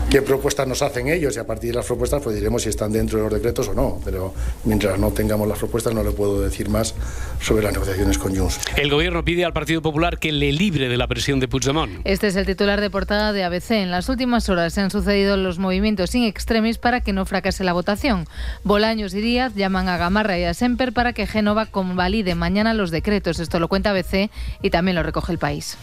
[0.09, 2.91] qué propuestas nos hacen ellos y a partir de las propuestas pues diremos si están
[2.91, 3.99] dentro de los decretos o no.
[4.05, 4.33] Pero
[4.63, 6.95] mientras no tengamos las propuestas no le puedo decir más
[7.41, 8.59] sobre las negociaciones con Junts.
[8.77, 11.99] El gobierno pide al Partido Popular que le libre de la presión de Puigdemont.
[12.05, 13.71] Este es el titular de portada de ABC.
[13.71, 17.65] En las últimas horas se han sucedido los movimientos sin extremis para que no fracase
[17.65, 18.25] la votación.
[18.63, 22.89] Bolaños y Díaz llaman a Gamarra y a Semper para que Génova convalide mañana los
[22.89, 23.39] decretos.
[23.39, 24.29] Esto lo cuenta ABC
[24.61, 25.77] y también lo recoge el país.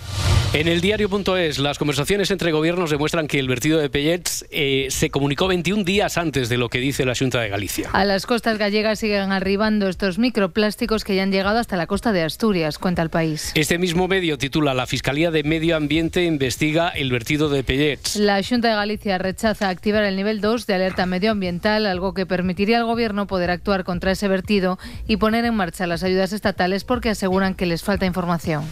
[0.55, 5.11] En el diario.es, las conversaciones entre gobiernos demuestran que el vertido de Pellets eh, se
[5.11, 7.91] comunicó 21 días antes de lo que dice la Junta de Galicia.
[7.93, 12.13] A las costas gallegas siguen arribando estos microplásticos que ya han llegado hasta la costa
[12.13, 13.51] de Asturias, cuenta el país.
[13.57, 18.15] Este mismo medio titula La Fiscalía de Medio Ambiente investiga el vertido de Pellets.
[18.15, 22.79] La Junta de Galicia rechaza activar el nivel 2 de alerta medioambiental, algo que permitiría
[22.79, 27.11] al gobierno poder actuar contra ese vertido y poner en marcha las ayudas estatales porque
[27.11, 28.63] aseguran que les falta información.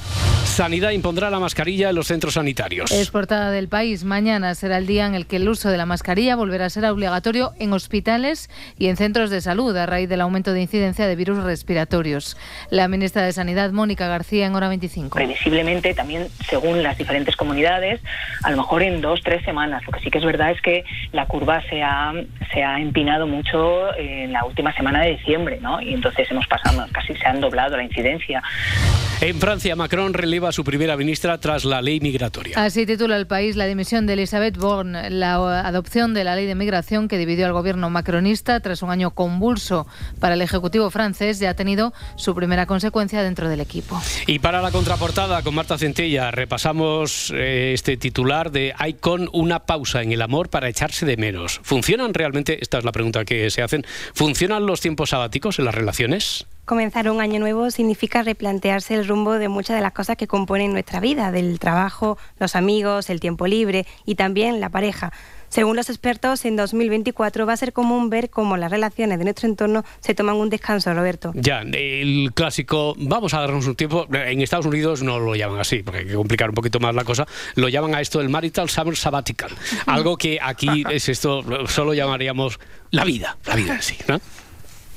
[0.44, 2.90] Sanidad impondrá la mascarilla en los centros sanitarios.
[2.92, 4.04] Es portada del país.
[4.04, 6.84] Mañana será el día en el que el uso de la mascarilla volverá a ser
[6.84, 11.16] obligatorio en hospitales y en centros de salud a raíz del aumento de incidencia de
[11.16, 12.36] virus respiratorios.
[12.70, 15.16] La ministra de Sanidad, Mónica García, en hora 25.
[15.16, 18.00] Previsiblemente, también según las diferentes comunidades,
[18.42, 19.82] a lo mejor en dos, tres semanas.
[19.86, 22.12] Lo que sí que es verdad es que la curva se ha,
[22.52, 25.80] se ha empinado mucho en la última semana de diciembre, ¿no?
[25.80, 28.42] Y entonces hemos pasado, casi se han doblado la incidencia.
[29.20, 32.62] En Francia, Macron releva a su primera ministra tras la ley migratoria.
[32.62, 36.54] Así titula el país la dimisión de Elisabeth Borne, la adopción de la ley de
[36.54, 39.86] migración que dividió al gobierno macronista tras un año convulso
[40.20, 44.00] para el Ejecutivo francés ya ha tenido su primera consecuencia dentro del equipo.
[44.26, 50.02] Y para la contraportada con Marta Centella repasamos eh, este titular de Icon, una pausa
[50.02, 51.60] en el amor para echarse de menos.
[51.62, 53.84] ¿Funcionan realmente, esta es la pregunta que se hacen,
[54.14, 56.46] ¿funcionan los tiempos sabáticos en las relaciones?
[56.64, 60.72] Comenzar un año nuevo significa replantearse el rumbo de muchas de las cosas que componen
[60.72, 65.12] nuestra vida, del trabajo, los amigos, el tiempo libre y también la pareja.
[65.48, 69.48] Según los expertos, en 2024 va a ser común ver cómo las relaciones de nuestro
[69.48, 71.32] entorno se toman un descanso, Roberto.
[71.34, 74.06] Ya, el clásico, vamos a darnos un tiempo.
[74.14, 77.04] En Estados Unidos no lo llaman así, porque hay que complicar un poquito más la
[77.04, 77.26] cosa.
[77.56, 79.50] Lo llaman a esto el Marital Summer Sabbatical.
[79.86, 82.60] Algo que aquí es esto, solo llamaríamos
[82.90, 84.20] la vida, la vida en sí, ¿no?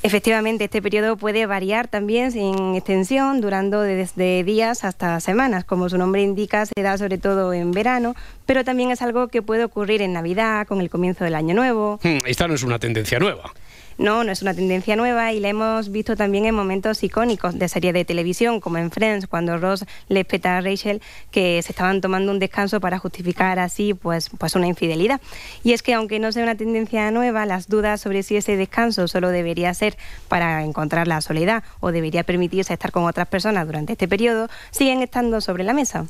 [0.05, 5.65] Efectivamente, este periodo puede variar también en extensión, durando desde días hasta semanas.
[5.65, 8.13] Como su nombre indica, se da sobre todo en verano,
[8.45, 11.99] pero también es algo que puede ocurrir en Navidad, con el comienzo del año nuevo.
[12.03, 13.51] Hmm, esta no es una tendencia nueva.
[13.97, 17.69] No, no es una tendencia nueva y la hemos visto también en momentos icónicos de
[17.69, 22.01] series de televisión, como en Friends, cuando Ross le peta a Rachel que se estaban
[22.01, 25.21] tomando un descanso para justificar así pues, pues una infidelidad.
[25.63, 29.07] Y es que aunque no sea una tendencia nueva, las dudas sobre si ese descanso
[29.07, 33.93] solo debería ser para encontrar la soledad o debería permitirse estar con otras personas durante
[33.93, 36.05] este periodo siguen estando sobre la mesa.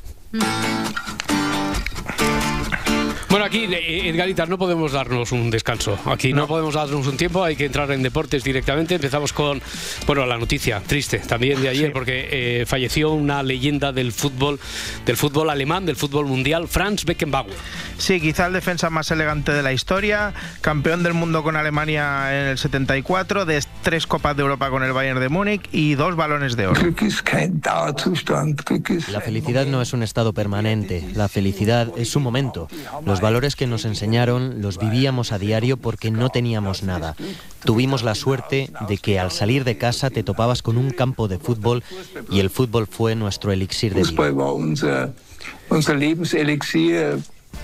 [3.36, 5.98] Bueno, aquí, eh, Edgarita, no podemos darnos un descanso.
[6.06, 6.46] Aquí no.
[6.46, 8.94] podemos darnos un tiempo, hay que entrar en deportes directamente.
[8.94, 9.60] Empezamos con,
[10.06, 14.58] bueno, la noticia triste también de ayer, porque eh, falleció una leyenda del fútbol,
[15.04, 17.52] del fútbol alemán, del fútbol mundial, Franz Beckenbauer.
[17.98, 20.32] Sí, quizá el defensa más elegante de la historia,
[20.62, 24.94] campeón del mundo con Alemania en el 74, de tres Copas de Europa con el
[24.94, 26.80] Bayern de Múnich y dos balones de oro.
[29.12, 32.68] La felicidad no es un estado permanente, la felicidad es un momento.
[33.04, 37.16] Los valores que nos enseñaron los vivíamos a diario porque no teníamos nada.
[37.64, 41.40] Tuvimos la suerte de que al salir de casa te topabas con un campo de
[41.40, 41.82] fútbol
[42.30, 44.12] y el fútbol fue nuestro elixir de vida.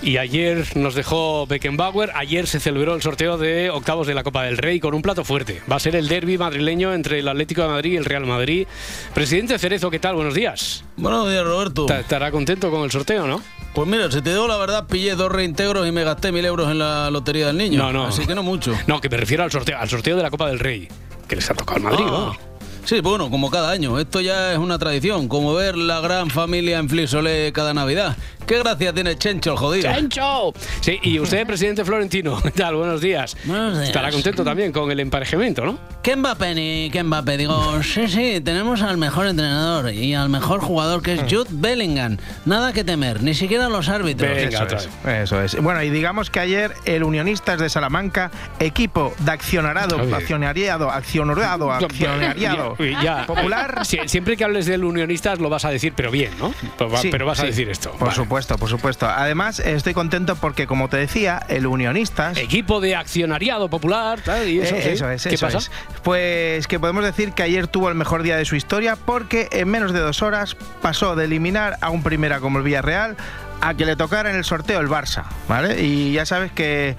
[0.00, 2.10] Y ayer nos dejó Beckenbauer.
[2.14, 5.24] Ayer se celebró el sorteo de octavos de la Copa del Rey con un plato
[5.24, 5.62] fuerte.
[5.70, 8.66] Va a ser el derby madrileño entre el Atlético de Madrid y el Real Madrid.
[9.14, 10.16] Presidente Cerezo, ¿qué tal?
[10.16, 10.84] Buenos días.
[10.96, 11.86] Buenos días, Roberto.
[11.92, 13.42] Estará contento con el sorteo, ¿no?
[13.74, 16.70] Pues mira, si te digo la verdad, pillé dos reintegros y me gasté mil euros
[16.70, 17.78] en la lotería del niño.
[17.78, 18.06] No, no.
[18.06, 18.76] Así que no mucho.
[18.86, 20.88] No, que me refiero al sorteo, al sorteo de la Copa del Rey,
[21.26, 22.04] que les ha tocado al Madrid.
[22.06, 22.10] Ah.
[22.10, 22.51] vamos.
[22.84, 23.98] Sí, bueno, como cada año.
[23.98, 28.16] Esto ya es una tradición, como ver la gran familia en Flisolé cada Navidad.
[28.46, 29.92] qué gracia tiene Chencho el jodido.
[29.92, 30.52] ¡Chencho!
[30.80, 32.74] Sí, y usted, presidente Florentino, ¿qué tal?
[32.74, 33.36] Buenos días.
[33.44, 33.86] Buenos días.
[33.86, 35.78] Estará contento también con el emparejamiento, ¿no?
[36.02, 37.36] ¿Qué Mbappé ni qué Mbappé?
[37.36, 42.18] Digo, sí, sí, tenemos al mejor entrenador y al mejor jugador que es Jude Bellingham.
[42.44, 44.36] Nada que temer, ni siquiera los árbitros.
[44.36, 45.62] Eso es, eso es.
[45.62, 50.90] Bueno, y digamos que ayer el Unionistas de Salamanca, equipo de accionarado, accionariado,
[51.70, 52.71] accionariado,
[53.02, 53.26] Ya.
[53.26, 53.80] popular.
[53.84, 56.52] Sie- siempre que hables del unionistas lo vas a decir, pero bien, ¿no?
[56.78, 57.48] Pero, va- Sí, pero vas a sí.
[57.48, 57.90] decir esto.
[57.92, 58.14] Por Vale.
[58.14, 59.06] supuesto, por supuesto.
[59.08, 62.36] Además, estoy contento porque, como te decía, el Unionistas.
[62.38, 64.88] Equipo de accionariado popular, tal, y eso, Eh, sí.
[64.90, 65.58] eso es, ¿Qué eso pasa?
[65.58, 65.70] es.
[66.02, 69.68] Pues que podemos decir que ayer tuvo el mejor día de su historia porque en
[69.68, 73.16] menos de dos horas pasó de eliminar a un primera como el Villarreal
[73.60, 75.80] a que le tocara en el sorteo el Barça, ¿vale?
[75.82, 76.96] Y ya sabes que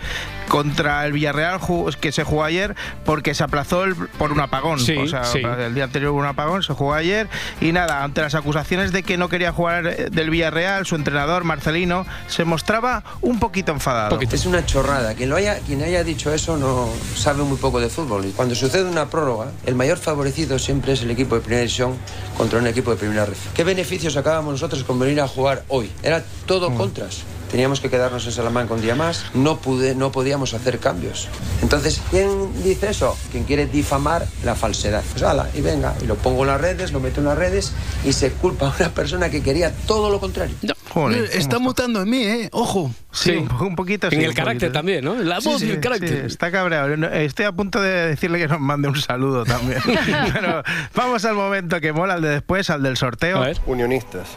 [0.48, 1.60] contra el Villarreal
[2.00, 2.76] que se jugó ayer
[3.06, 4.80] porque se aplazó el- por un apagón.
[4.80, 5.40] Sí, o sea, sí.
[5.40, 7.28] el día anterior hubo un apagón, se jugó ayer
[7.62, 11.44] y nada, ante las acusaciones de que no quería jugar eh, del Villarreal, su entrenador
[11.44, 14.20] Marcelino se mostraba un poquito enfadado.
[14.20, 15.14] Es una chorrada.
[15.14, 18.26] Quien, lo haya, quien haya dicho eso no sabe muy poco de fútbol.
[18.26, 21.96] Y cuando sucede una prórroga, el mayor favorecido siempre es el equipo de primera división
[22.38, 23.36] contra un equipo de primera red.
[23.54, 25.92] ¿Qué beneficios sacábamos nosotros con venir a jugar hoy?
[26.02, 27.24] Era todo contras.
[27.54, 29.26] Teníamos que quedarnos en Salamanca un día más.
[29.36, 31.30] No, pude, no podíamos hacer cambios.
[31.62, 32.28] Entonces, ¿quién
[32.64, 33.16] dice eso?
[33.32, 35.04] Quien quiere difamar la falsedad.
[35.12, 37.72] Pues ala, y venga, y lo pongo en las redes, lo meto en las redes
[38.04, 40.56] y se culpa a una persona que quería todo lo contrario.
[40.90, 42.50] Joder, Está mutando en mí, ¿eh?
[42.54, 42.92] Ojo.
[43.12, 44.72] Sí, un po- un poquito En sí, el carácter poquito.
[44.80, 45.14] también, ¿no?
[45.16, 46.10] La Sí, voz sí, y el carácter.
[46.10, 46.98] sí, está cabreado.
[46.98, 49.80] No, Estoy a punto de decirle que nos mande un saludo también.
[50.34, 50.64] Pero
[50.96, 53.44] vamos al momento que mola, al de después, al del sorteo.
[53.68, 54.28] Unionistas.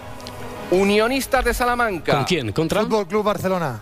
[0.71, 2.13] Unionistas de Salamanca.
[2.15, 2.53] ¿Con quién?
[2.53, 2.83] ¿Contra?
[2.83, 3.81] Fútbol Club Barcelona.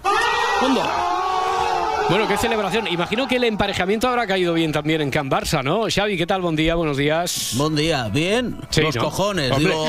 [2.10, 2.86] Bueno, qué celebración.
[2.86, 5.84] Imagino que el emparejamiento habrá caído bien también en Can Barça, ¿no?
[5.88, 6.42] Xavi, ¿qué tal?
[6.42, 7.54] Buen día, buenos días.
[7.56, 8.58] Buen día, bien.
[8.68, 9.04] Sí, Los ¿no?
[9.04, 9.56] cojones.
[9.58, 9.88] Digo,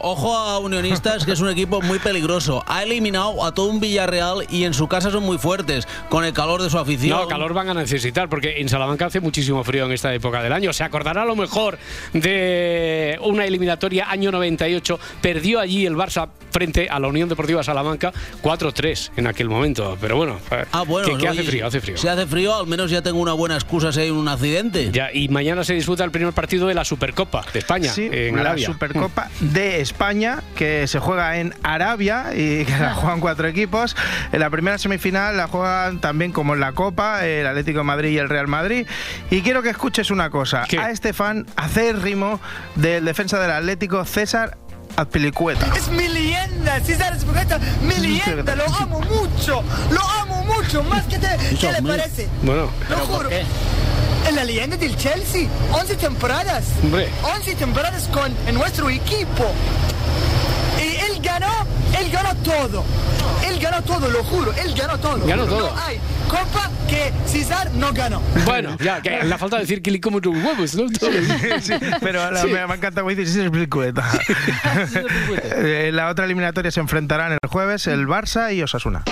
[0.00, 2.64] ojo a Unionistas, que es un equipo muy peligroso.
[2.66, 6.32] Ha eliminado a todo un Villarreal y en su casa son muy fuertes, con el
[6.32, 7.20] calor de su afición.
[7.20, 10.54] No, calor van a necesitar, porque en Salamanca hace muchísimo frío en esta época del
[10.54, 10.72] año.
[10.72, 11.78] Se acordará a lo mejor
[12.14, 14.98] de una eliminatoria año 98.
[15.20, 18.10] Perdió allí el Barça frente a la Unión Deportiva Salamanca
[18.42, 19.98] 4-3 en aquel momento.
[20.00, 20.38] Pero bueno,
[20.72, 21.96] Ah, bueno, que hace oye, frío, hace frío.
[21.96, 24.90] Si hace frío, al menos ya tengo una buena excusa si hay un accidente.
[24.92, 28.36] Ya, y mañana se disputa el primer partido de la Supercopa de España Sí, en
[28.36, 28.66] la Arabia.
[28.66, 33.96] Supercopa de España, que se juega en Arabia y que la juegan cuatro equipos.
[34.32, 38.10] En la primera semifinal la juegan también como en la Copa, el Atlético de Madrid
[38.10, 38.86] y el Real Madrid.
[39.30, 40.64] Y quiero que escuches una cosa.
[40.78, 42.40] A este fan acérrimo
[42.76, 44.56] del defensa del Atlético, César
[44.96, 45.66] Azpilicueta.
[45.76, 51.18] Es mi leyenda, César Espineta, mi leyenda, lo amo mucho, lo amo mucho, más que
[51.18, 51.28] te,
[51.60, 52.28] ¿qué le parece?
[52.42, 53.28] Bueno, Lo juro.
[53.30, 56.64] En la leyenda del Chelsea, 11 temporadas.
[56.82, 57.08] Hombre.
[57.36, 59.52] 11 temporadas con en nuestro equipo.
[60.78, 61.50] Y él ganó,
[61.98, 62.84] él ganó todo.
[63.46, 65.26] Él ganó todo, lo juro, él ganó todo.
[65.26, 65.72] Ganó todo.
[65.74, 68.22] No hay copa que César no ganó.
[68.44, 70.88] Bueno, ya, que la falta de decir que le como tus huevos, ¿no?
[71.60, 72.46] Sí, pero la- Sí.
[72.48, 74.04] me, me encanta como dices, Azpilicueta.
[75.56, 79.02] Eh, la otra eliminatoria se enfrentarán el jueves el Barça y Osasuna.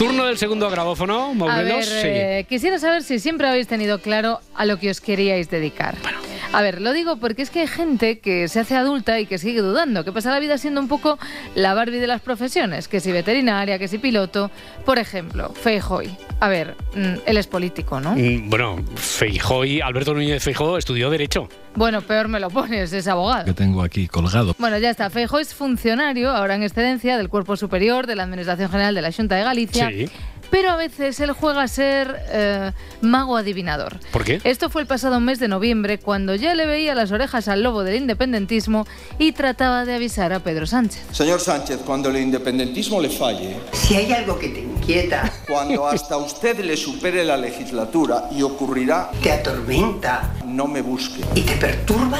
[0.00, 1.84] Turno del segundo grabófono, A ver, Maurelos.
[1.84, 1.92] sí.
[2.06, 5.94] eh, quisiera saber si siempre habéis tenido claro a lo que os queríais dedicar.
[6.52, 9.38] A ver, lo digo porque es que hay gente que se hace adulta y que
[9.38, 11.16] sigue dudando, que pasa la vida siendo un poco
[11.54, 14.50] la Barbie de las profesiones, que si veterinaria, que si piloto.
[14.84, 16.10] Por ejemplo, Feijoy.
[16.40, 18.16] A ver, mm, él es político, ¿no?
[18.16, 21.48] Mm, Bueno, Feijó y Alberto Núñez Feijó estudió Derecho.
[21.76, 23.44] Bueno, peor me lo pones, es abogado.
[23.44, 24.56] Que tengo aquí colgado.
[24.58, 25.08] Bueno, ya está.
[25.08, 29.12] Feijóo es funcionario, ahora en excedencia, del Cuerpo Superior de la Administración General de la
[29.12, 29.88] Junta de Galicia.
[29.88, 30.08] Sí.
[30.50, 33.98] Pero a veces él juega a ser eh, mago adivinador.
[34.12, 34.40] ¿Por qué?
[34.44, 37.84] Esto fue el pasado mes de noviembre, cuando ya le veía las orejas al lobo
[37.84, 38.86] del independentismo
[39.18, 41.02] y trataba de avisar a Pedro Sánchez.
[41.12, 46.16] Señor Sánchez, cuando el independentismo le falle, Si hay algo que te inquieta, cuando hasta
[46.16, 49.10] usted le supere la legislatura y ocurrirá...
[49.22, 51.20] te atormenta No me busque.
[51.34, 52.18] y te perturba,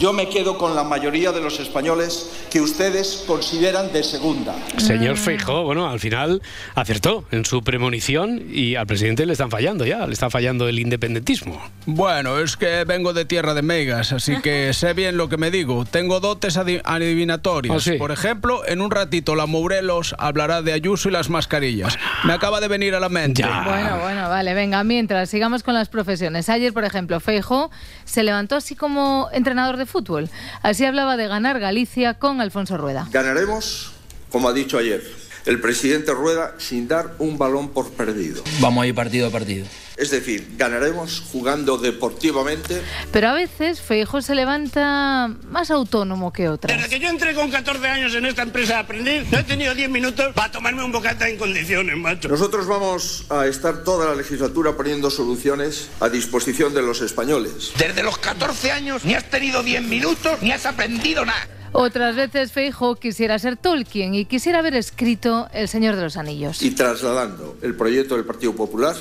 [0.00, 4.54] Yo me quedo con la mayoría de los españoles que ustedes consideran de segunda.
[4.78, 6.40] Señor Feijó, bueno, al final
[6.74, 10.78] acertó en su premonición y al presidente le están fallando ya, le está fallando el
[10.78, 11.60] independentismo.
[11.84, 15.50] Bueno, es que vengo de tierra de megas, así que sé bien lo que me
[15.50, 15.84] digo.
[15.84, 17.76] Tengo dotes adi- adivinatorias.
[17.76, 17.98] ¿Ah, sí?
[17.98, 21.98] Por ejemplo, en un ratito la Mourelos hablará de Ayuso y las mascarillas.
[22.24, 23.42] Me acaba de venir a la mente.
[23.44, 26.48] Bueno, bueno, vale, venga, mientras sigamos con las profesiones.
[26.48, 27.70] Ayer, por ejemplo, Feijo
[28.06, 30.30] se levantó así como entrenador de fútbol.
[30.62, 33.08] Así hablaba de ganar Galicia con Alfonso Rueda.
[33.10, 33.92] Ganaremos,
[34.30, 35.02] como ha dicho ayer.
[35.46, 38.42] El presidente Rueda sin dar un balón por perdido.
[38.60, 39.66] Vamos a ir partido a partido.
[40.00, 42.80] Es decir, ganaremos jugando deportivamente.
[43.12, 46.74] Pero a veces Feijóo se levanta más autónomo que otras.
[46.74, 49.74] Desde que yo entré con 14 años en esta empresa a aprender, no he tenido
[49.74, 52.28] 10 minutos para tomarme un bocata en condiciones, macho.
[52.28, 57.72] Nosotros vamos a estar toda la legislatura poniendo soluciones a disposición de los españoles.
[57.76, 61.59] Desde los 14 años ni has tenido 10 minutos ni has aprendido nada.
[61.72, 66.62] Otras veces Feijóo quisiera ser Tolkien y quisiera haber escrito El Señor de los Anillos.
[66.62, 68.96] Y trasladando el proyecto del Partido Popular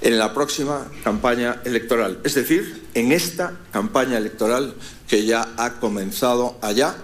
[0.00, 2.20] en la próxima campaña electoral.
[2.24, 4.74] Es decir, en esta campaña electoral
[5.08, 6.94] que ya ha comenzado allá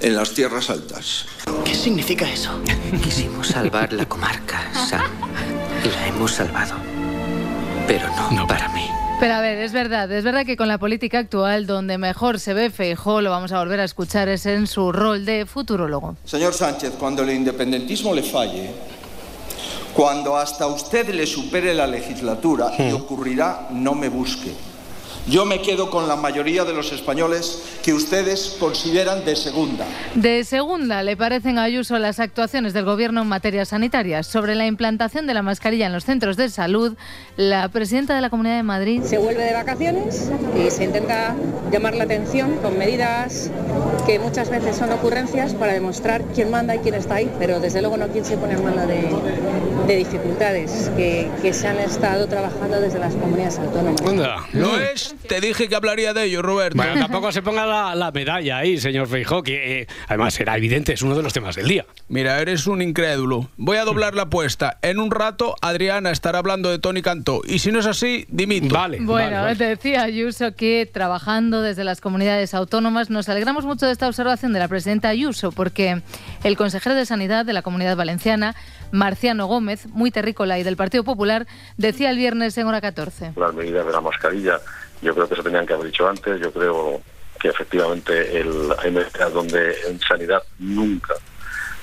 [0.00, 1.26] en las tierras altas.
[1.64, 2.60] ¿Qué significa eso?
[3.02, 5.10] Quisimos salvar la comarca, Sam.
[5.84, 6.74] Y la hemos salvado.
[7.86, 8.88] Pero no, para mí.
[9.18, 12.52] Pero a ver, es verdad, es verdad que con la política actual donde mejor se
[12.52, 16.16] ve Feijóo, lo vamos a volver a escuchar, es en su rol de futurólogo.
[16.26, 18.70] Señor Sánchez, cuando el independentismo le falle,
[19.94, 24.52] cuando hasta usted le supere la legislatura y ocurrirá, no me busque.
[25.28, 29.84] Yo me quedo con la mayoría de los españoles que ustedes consideran de segunda.
[30.14, 34.22] De segunda, le parecen a Ayuso las actuaciones del Gobierno en materia sanitaria.
[34.22, 36.94] Sobre la implantación de la mascarilla en los centros de salud,
[37.36, 39.02] la presidenta de la Comunidad de Madrid...
[39.02, 40.30] Se vuelve de vacaciones
[40.64, 41.34] y se intenta
[41.72, 43.50] llamar la atención con medidas
[44.06, 47.80] que muchas veces son ocurrencias para demostrar quién manda y quién está ahí, pero desde
[47.80, 49.08] luego no quién se pone en mano de,
[49.86, 54.00] de dificultades que, que se han estado trabajando desde las comunidades autónomas.
[54.52, 55.14] ¿Lo es?
[55.28, 56.76] Te dije que hablaría de ello, Roberto.
[56.76, 60.92] Bueno, tampoco se ponga la, la medalla ahí, señor Feijóo, que eh, además era evidente,
[60.92, 61.86] es uno de los temas del día.
[62.08, 63.48] Mira, eres un incrédulo.
[63.56, 64.78] Voy a doblar la apuesta.
[64.82, 67.42] En un rato, Adriana estará hablando de Tony Cantó.
[67.46, 68.74] Y si no es así, dimito.
[68.74, 68.98] Vale.
[69.00, 74.08] Bueno, te decía Ayuso que trabajando desde las comunidades autónomas nos alegramos mucho de esta
[74.08, 76.02] observación de la presidenta Ayuso porque
[76.44, 78.54] el consejero de Sanidad de la Comunidad Valenciana,
[78.92, 83.32] Marciano Gómez, muy terrícola y del Partido Popular, decía el viernes en hora 14.
[83.36, 84.60] Las medidas de la mascarilla,
[85.02, 86.40] yo creo que se tenían que haber dicho antes.
[86.40, 87.00] Yo creo
[87.40, 91.14] que efectivamente el, hay medidas donde en sanidad nunca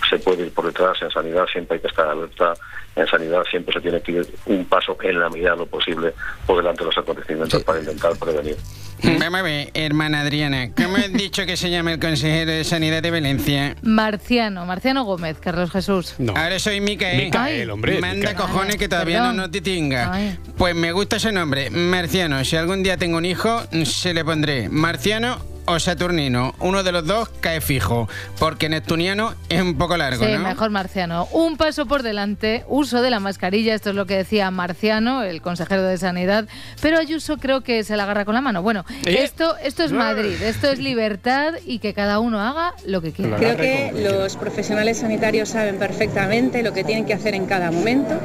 [0.10, 1.02] se puede ir por detrás.
[1.02, 2.54] En sanidad siempre hay que estar alerta.
[2.96, 6.14] En sanidad siempre se tiene que ir un paso en la medida de lo posible
[6.46, 8.58] por delante de los acontecimientos para intentar prevenir.
[9.04, 13.02] Vamos a ver, hermana Adriana, ¿cómo has dicho que se llama el consejero de Sanidad
[13.02, 13.76] de Valencia?
[13.82, 16.16] Marciano, Marciano Gómez, Carlos Jesús.
[16.36, 17.26] Ahora soy Micael.
[17.26, 18.36] Micael, hombre, Manda Micael.
[18.36, 19.36] cojones que todavía Perdón.
[19.38, 20.14] no, no te tinga.
[20.14, 20.38] Ay.
[20.58, 22.44] Pues me gusta ese nombre, Marciano.
[22.46, 26.54] Si algún día tengo un hijo, se le pondré Marciano o Saturnino.
[26.60, 30.40] Uno de los dos cae fijo, porque Neptuniano es un poco largo, Sí, ¿no?
[30.40, 31.26] mejor Marciano.
[31.32, 35.42] Un paso por delante, uso de la mascarilla, esto es lo que decía Marciano, el
[35.42, 36.50] consejero de Sanidad,
[36.82, 38.62] pero Ayuso creo que se la agarra con la mano.
[38.62, 39.24] Bueno, ¿Eh?
[39.24, 43.38] esto, esto es Madrid, esto es libertad y que cada uno haga lo que quiera.
[43.38, 48.20] Creo que los profesionales sanitarios saben perfectamente lo que tienen que hacer en cada momento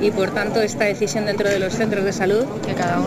[0.00, 2.44] y por tanto esta decisión dentro de los centros de salud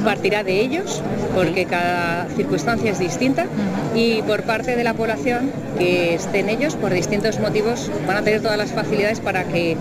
[0.03, 1.01] partirá de ellos
[1.33, 3.45] porque cada circunstancia es distinta
[3.93, 8.41] y por parte de la población que estén ellos por distintos motivos van a tener
[8.41, 9.77] todas las facilidades para que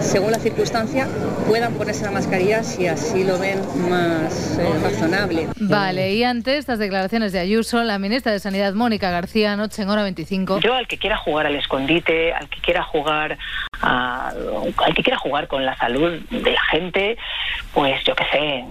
[0.00, 1.06] según la circunstancia
[1.48, 5.48] puedan ponerse la mascarilla si así lo ven más eh, razonable.
[5.58, 9.88] Vale, y ante estas declaraciones de Ayuso, la ministra de Sanidad, Mónica García, anoche en
[9.88, 10.60] hora 25.
[10.60, 13.38] Yo al que quiera jugar al escondite, al que quiera jugar
[13.80, 14.32] a-
[14.84, 17.16] al que quiera jugar con la salud de la gente,
[17.74, 18.64] pues yo qué sé,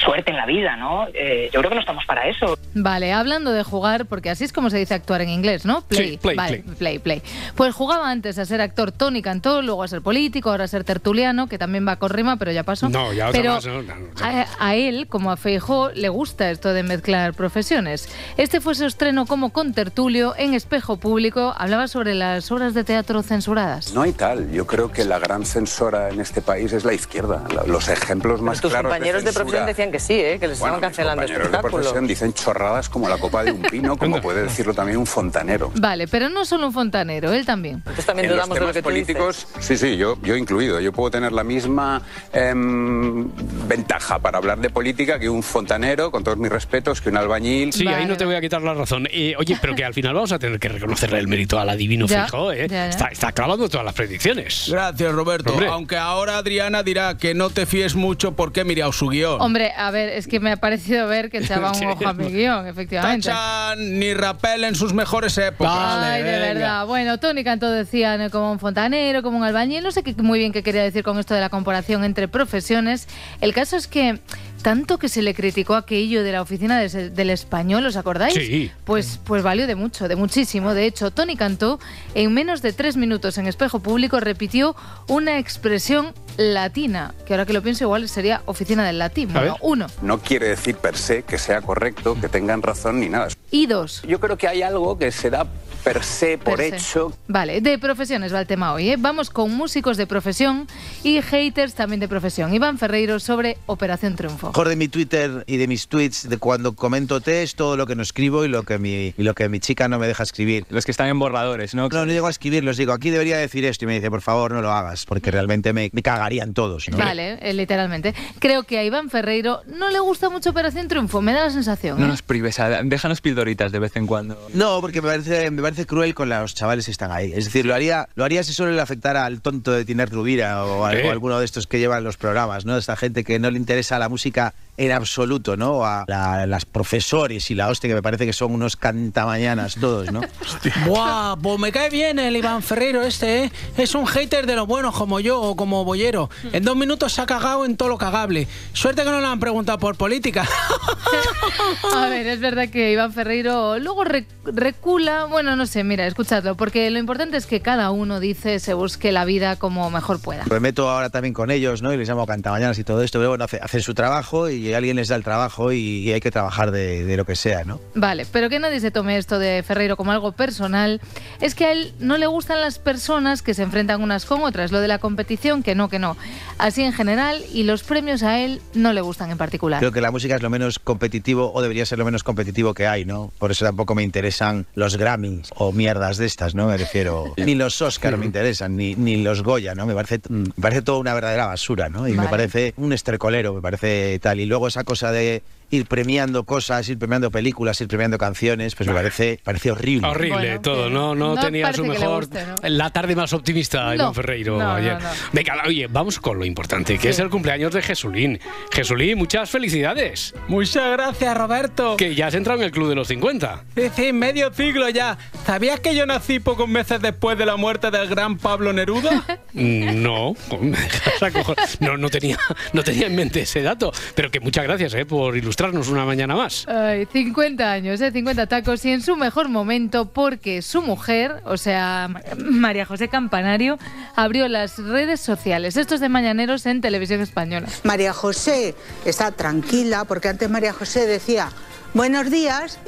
[0.00, 1.06] suerte en la vida, ¿no?
[1.14, 2.56] Eh, yo creo que no estamos para eso.
[2.74, 5.82] Vale, hablando de jugar, porque así es como se dice actuar en inglés, ¿no?
[5.82, 7.22] Play, Sí, play, vale, play, play.
[7.56, 10.84] Pues jugaba antes a ser actor Tony Cantó, luego a ser político, ahora a ser
[10.84, 12.88] tertuliano, que también va con rima, pero ya pasó.
[12.88, 14.06] No, ya otra pero más, no, no, no.
[14.24, 18.08] A, a él, como a Feijó, le gusta esto de mezclar profesiones.
[18.36, 21.54] Este fue su estreno como contertulio en Espejo Público.
[21.56, 23.92] Hablaba sobre las obras de teatro censuradas.
[23.92, 24.37] No hay tal.
[24.52, 27.44] Yo creo que la gran censora en este país es la izquierda.
[27.66, 30.38] Los ejemplos más Tus claros compañeros de, censura- profesión decían que sí, ¿eh?
[30.38, 33.52] que les Bueno, estaban mis cancelando compañeros de profesión dicen chorradas como la copa de
[33.52, 35.70] un pino, como puede decirlo también un fontanero.
[35.74, 37.82] Vale, pero no solo un fontanero, él también.
[38.16, 40.80] en los temas políticos, sí, sí, yo, yo incluido.
[40.80, 43.28] Yo puedo tener la misma em,
[43.66, 47.72] ventaja para hablar de política que un fontanero, con todos mis respetos, que un albañil.
[47.72, 49.06] Sí, ahí no te voy a quitar la razón.
[49.10, 52.06] Eh, oye, pero que al final vamos a tener que reconocerle el mérito al adivino
[52.08, 52.66] Ya, Feijóo, ¿eh?
[52.68, 52.88] ya, ya.
[52.88, 54.27] Está, está clavando todas las predicciones.
[54.34, 55.52] Gracias, Roberto.
[55.52, 55.68] Hombre.
[55.68, 59.40] Aunque ahora Adriana dirá que no te fíes mucho porque he mirado su guion.
[59.40, 62.30] Hombre, a ver, es que me ha parecido ver que echaba un ojo a mi
[62.30, 63.28] guion, efectivamente.
[63.28, 65.72] Tachan ni Rapel en sus mejores épocas.
[65.74, 66.86] Ay, de verdad.
[66.86, 68.30] Bueno, Tony Cantó decía ¿no?
[68.30, 69.82] como un fontanero, como un albañil.
[69.82, 73.08] No sé qué, muy bien qué quería decir con esto de la comparación entre profesiones.
[73.40, 74.20] El caso es que
[74.62, 78.34] tanto que se le criticó aquello de la oficina de- del español, ¿os acordáis?
[78.34, 78.70] Sí.
[78.84, 80.74] Pues, pues valió de mucho, de muchísimo.
[80.74, 81.78] De hecho, Tony Cantó,
[82.14, 84.74] en menos de tres minutos en espejo público, repitió
[85.08, 89.32] una expresión latina, que ahora que lo pienso igual sería oficina del latín.
[89.32, 89.86] Bueno, uno.
[90.02, 93.28] No quiere decir per se que sea correcto, que tengan razón ni nada.
[93.50, 94.02] Y dos.
[94.06, 95.46] Yo creo que hay algo que se da
[95.84, 96.76] per se, por Per se.
[96.76, 97.12] hecho.
[97.28, 98.90] Vale, de profesiones va el tema hoy.
[98.90, 98.96] ¿eh?
[98.98, 100.66] Vamos con músicos de profesión
[101.02, 102.52] y haters también de profesión.
[102.52, 104.48] Iván Ferreiro sobre Operación Triunfo.
[104.48, 107.94] mejor de mi Twitter y de mis tweets, de cuando comento test, todo lo que
[107.94, 110.64] no escribo y lo que mi, y lo que mi chica no me deja escribir.
[110.70, 111.88] Los que están en borradores, ¿no?
[111.88, 114.20] No, no llego a escribir, los digo, aquí debería decir esto y me dice, por
[114.22, 116.88] favor, no lo hagas, porque realmente me, me cagarían todos.
[116.88, 116.96] ¿no?
[116.98, 118.14] Vale, eh, literalmente.
[118.38, 121.98] Creo que a Iván Ferreiro no le gusta mucho Operación Triunfo, me da la sensación.
[121.98, 122.08] No ¿eh?
[122.08, 124.38] nos prives, déjanos pildoritas de vez en cuando.
[124.54, 127.32] No, porque me parece, me parece cruel con los chavales que están ahí.
[127.34, 130.64] Es decir, lo haría, lo haría si solo le afectara al tonto de Tiner Rubira
[130.64, 132.76] o, a- o alguno de estos que llevan los programas, ¿no?
[132.76, 135.84] Esta gente que no le interesa la música en absoluto, ¿no?
[135.84, 140.10] A la- las profesores y la hostia, que me parece que son unos cantamañanas todos,
[140.12, 140.20] ¿no?
[140.86, 143.52] Buah, pues me cae bien el Iván Ferreiro este, ¿eh?
[143.76, 146.30] Es un hater de los buenos como yo o como Bollero.
[146.52, 148.48] En dos minutos se ha cagado en todo lo cagable.
[148.72, 150.46] Suerte que no le han preguntado por política.
[151.94, 155.24] A ver, es verdad que Iván Ferreiro luego re- recula.
[155.24, 159.12] Bueno, no sé, mira, escuchadlo, porque lo importante es que cada uno dice, se busque
[159.12, 160.44] la vida como mejor pueda.
[160.50, 161.92] Me meto ahora también con ellos, ¿no?
[161.92, 164.96] Y les llamo cantamañanas y todo esto, pero bueno, hace- hacen su trabajo y alguien
[164.96, 167.80] les da el trabajo y, hay que trabajar de, de lo que sea, ¿no?
[167.94, 171.00] Vale, pero que nadie se tome esto de Ferreiro como algo personal.
[171.40, 174.72] Es que a él no le gustan las personas que se enfrentan unas con otras.
[174.72, 176.16] Lo de la competición, que no, que no.
[176.58, 179.80] Así en general, y los premios a él no le gustan en particular.
[179.80, 182.86] Creo que la música es lo menos competitivo o debería ser lo menos competitivo que
[182.86, 183.32] hay, ¿no?
[183.38, 186.66] Por eso tampoco me interesan los Grammys o mierdas de estas, ¿no?
[186.66, 187.34] Me refiero.
[187.36, 189.86] Ni los Oscar me interesan, ni, ni los Goya, ¿no?
[189.86, 192.08] Me parece, me parece todo una verdadera basura, ¿no?
[192.08, 192.28] Y me Vale.
[192.30, 194.40] parece un estercolero, me parece tal.
[194.40, 198.88] Y luego esa cosa de ir premiando cosas, ir premiando películas, ir premiando canciones, pues
[198.88, 200.08] me parece, parece horrible.
[200.08, 202.26] Horrible todo, no, no, no tenía su mejor.
[202.26, 202.54] guste, ¿no?
[202.68, 204.94] La tarde más optimista, No, Iván Ferreiro no, ayer.
[205.00, 205.08] no.
[205.32, 208.40] Venga, oye, vamos con lo importante, que es el cumpleaños de Jesulín.
[208.72, 210.34] Jesulín, muchas felicidades.
[210.48, 211.96] Muchas gracias, Roberto.
[211.96, 213.64] Que ya has entrado en el club de los 50.
[213.76, 215.18] Sí, sí, medio siglo ya.
[215.44, 219.24] ¿Sabías que yo nací pocos meses después de la muerte del gran Pablo Neruda?
[219.54, 220.34] Mm, No,
[221.80, 222.38] no, no tenía,
[222.72, 226.36] no tenía en mente ese dato, pero que muchas gracias eh, por ilustrarnos una mañana
[226.36, 226.66] más.
[226.68, 228.12] Ay, 50 años, ¿eh?
[228.12, 233.08] 50 tacos y en su mejor momento porque su mujer, o sea, Ma- María José
[233.08, 233.76] Campanario,
[234.14, 235.76] abrió las redes sociales.
[235.76, 237.66] Estos de Mañaneros en Televisión Española.
[237.82, 241.50] María José está tranquila porque antes María José decía
[241.92, 242.78] buenos días.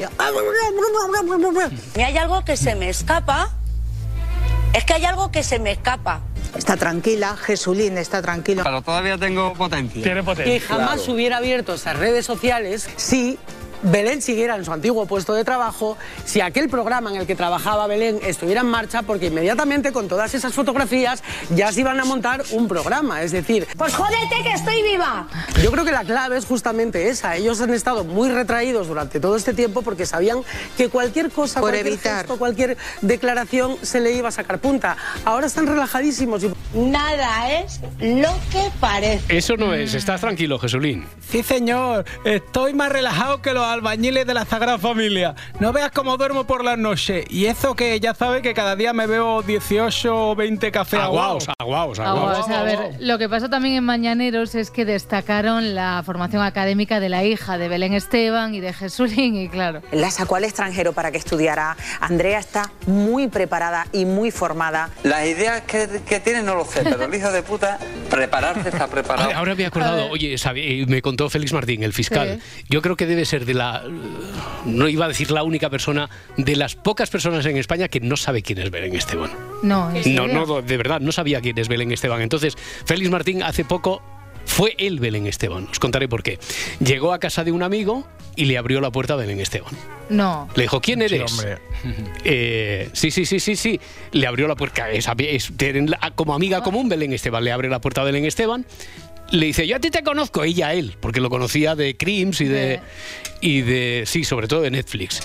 [1.96, 3.50] Y hay algo que se me escapa.
[4.74, 6.20] Es que hay algo que se me escapa.
[6.56, 8.62] Está tranquila, Jesulín está tranquilo.
[8.64, 10.02] Pero todavía tengo potencia.
[10.02, 10.52] Tiene potencia.
[10.52, 11.12] Que jamás Claro.
[11.12, 13.38] hubiera abierto esas redes sociales si
[13.82, 17.86] Belén siguiera en su antiguo puesto de trabajo, si aquel programa en el que trabajaba
[17.86, 22.42] Belén estuviera en marcha, porque inmediatamente con todas esas fotografías ya se iban a montar
[22.52, 23.22] un programa.
[23.22, 25.26] Es decir, Pues jódete que estoy viva.
[25.62, 27.36] yo creo que la clave es justamente esa.
[27.36, 30.38] Ellos han estado muy retraídos durante todo este tiempo porque sabían
[30.76, 32.18] que cualquier cosa, Por cualquier evitar.
[32.18, 34.96] gesto, cualquier declaración se le iba a sacar punta.
[35.24, 39.36] Ahora están relajadísimos y Nada es lo que parece.
[39.36, 41.04] Eso no es, estás tranquilo, Jesulín.
[41.28, 42.04] Sí, señor.
[42.24, 45.34] Estoy más relajado que los albañiles de la Sagrada Familia.
[45.58, 47.24] No veas cómo duermo por las noches.
[47.30, 51.48] Y eso que ya sabes que cada día me bebo 18 o 20 cafés aguaos.
[51.58, 51.94] o
[52.44, 57.00] sea, a ver, lo que pasó también en Mañaneros es que destacaron la formación académica
[57.00, 59.82] de la hija de Belén Esteban y de Jesulín, y claro.
[59.92, 61.76] La sacó al extranjero para que estudiara.
[62.00, 64.90] Andrea está muy preparada y muy formada.
[65.02, 68.86] Las ideas que, que tiene no lo sé, pero el hijo de puta, prepararse está
[68.86, 69.24] preparado.
[69.28, 72.40] Ahora, ahora me he acordado, oye, sabe- eh, me contó Félix Martín, el fiscal.
[72.68, 73.59] Yo creo que debe ser de la.
[74.64, 78.16] No iba a decir la única persona, de las pocas personas en España que no
[78.16, 79.30] sabe quién es Belén Esteban.
[79.62, 80.46] No, ¿en No, serio?
[80.46, 82.20] no, de verdad, no sabía quién es Belén Esteban.
[82.22, 84.02] Entonces, Félix Martín hace poco
[84.46, 85.68] fue él Belén Esteban.
[85.70, 86.38] Os contaré por qué.
[86.80, 88.06] Llegó a casa de un amigo
[88.36, 89.72] y le abrió la puerta a Belén Esteban.
[90.08, 90.48] No.
[90.56, 91.32] Le dijo, ¿quién Sí, eres?
[91.32, 91.58] hombre.
[92.24, 93.80] Eh, sí, sí, sí, sí, sí.
[94.12, 94.90] Le abrió la puerta.
[94.90, 95.52] Es, es-
[96.14, 97.42] como amiga común, Belén Esteban.
[97.44, 98.66] Le abre la puerta a Belén Esteban.
[99.30, 102.40] Le dice, yo a ti te conozco, ella a él, porque lo conocía de Crims
[102.40, 102.80] y de,
[103.40, 104.02] y de.
[104.06, 105.20] Sí, sobre todo de Netflix.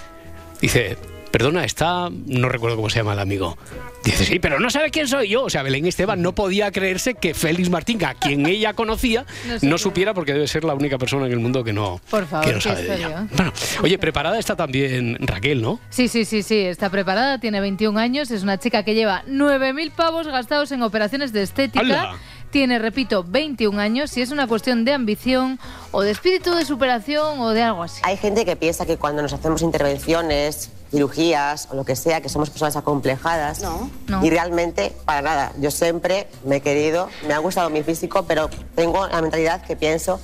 [0.62, 0.96] Dice,
[1.32, 2.10] perdona, está.
[2.28, 3.58] No recuerdo cómo se llama el amigo.
[4.04, 5.44] Dice, sí, pero no sabe quién soy yo.
[5.46, 9.26] O sea, Belén Esteban no podía creerse que Félix Martín, a quien ella conocía,
[9.64, 10.14] No no, supiera.
[10.14, 12.58] porque debe ser la única persona en el mundo que no, Por favor, que no
[12.60, 13.28] qué sabe de ella.
[13.36, 13.52] Bueno,
[13.82, 15.80] oye, preparada está también Raquel, ¿no?
[15.90, 19.92] Sí, sí, sí, sí, está preparada, tiene 21 años, es una chica que lleva 9.000
[19.94, 21.80] pavos gastados en operaciones de estética.
[21.82, 22.16] ¡Hala!
[22.56, 25.60] Tiene, repito, 21 años y es una cuestión de ambición
[25.92, 28.00] o de espíritu de superación o de algo así.
[28.06, 32.30] Hay gente que piensa que cuando nos hacemos intervenciones, cirugías o lo que sea, que
[32.30, 33.62] somos personas acomplejadas.
[34.08, 34.26] No.
[34.26, 35.52] Y realmente, para nada.
[35.60, 39.76] Yo siempre me he querido, me ha gustado mi físico, pero tengo la mentalidad que
[39.76, 40.22] pienso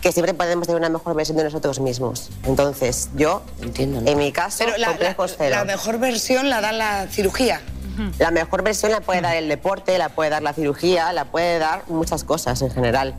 [0.00, 2.30] que siempre podemos tener una mejor versión de nosotros mismos.
[2.42, 5.54] Entonces, yo, Entiendo, en mi caso, Pero la, la- complejos cero.
[5.56, 7.60] la mejor versión la da la cirugía.
[8.18, 11.58] La mejor versión la puede dar el deporte, la puede dar la cirugía, la puede
[11.58, 13.14] dar muchas cosas en general.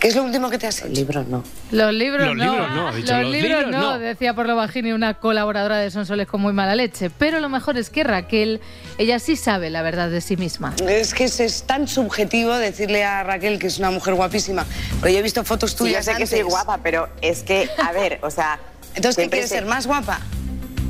[0.00, 0.88] ¿Qué es lo último que te has hecho?
[0.88, 1.44] Libros no.
[1.70, 2.44] Los libros Los no.
[2.52, 3.98] libros no, ha dicho, los los libros libros no, no.
[3.98, 7.10] decía por lo bajini una colaboradora de Sonsoles con muy mala leche.
[7.10, 8.60] Pero lo mejor es que Raquel,
[8.98, 10.74] ella sí sabe la verdad de sí misma.
[10.88, 14.64] Es que es, es tan subjetivo decirle a Raquel que es una mujer guapísima.
[15.02, 17.68] Pero yo he visto fotos Sí, tuyas yo sé que soy guapa, pero es que,
[17.80, 18.58] a ver, o sea...
[18.96, 19.66] Entonces, ¿qué quieres se- ser?
[19.66, 20.18] ¿Más guapa?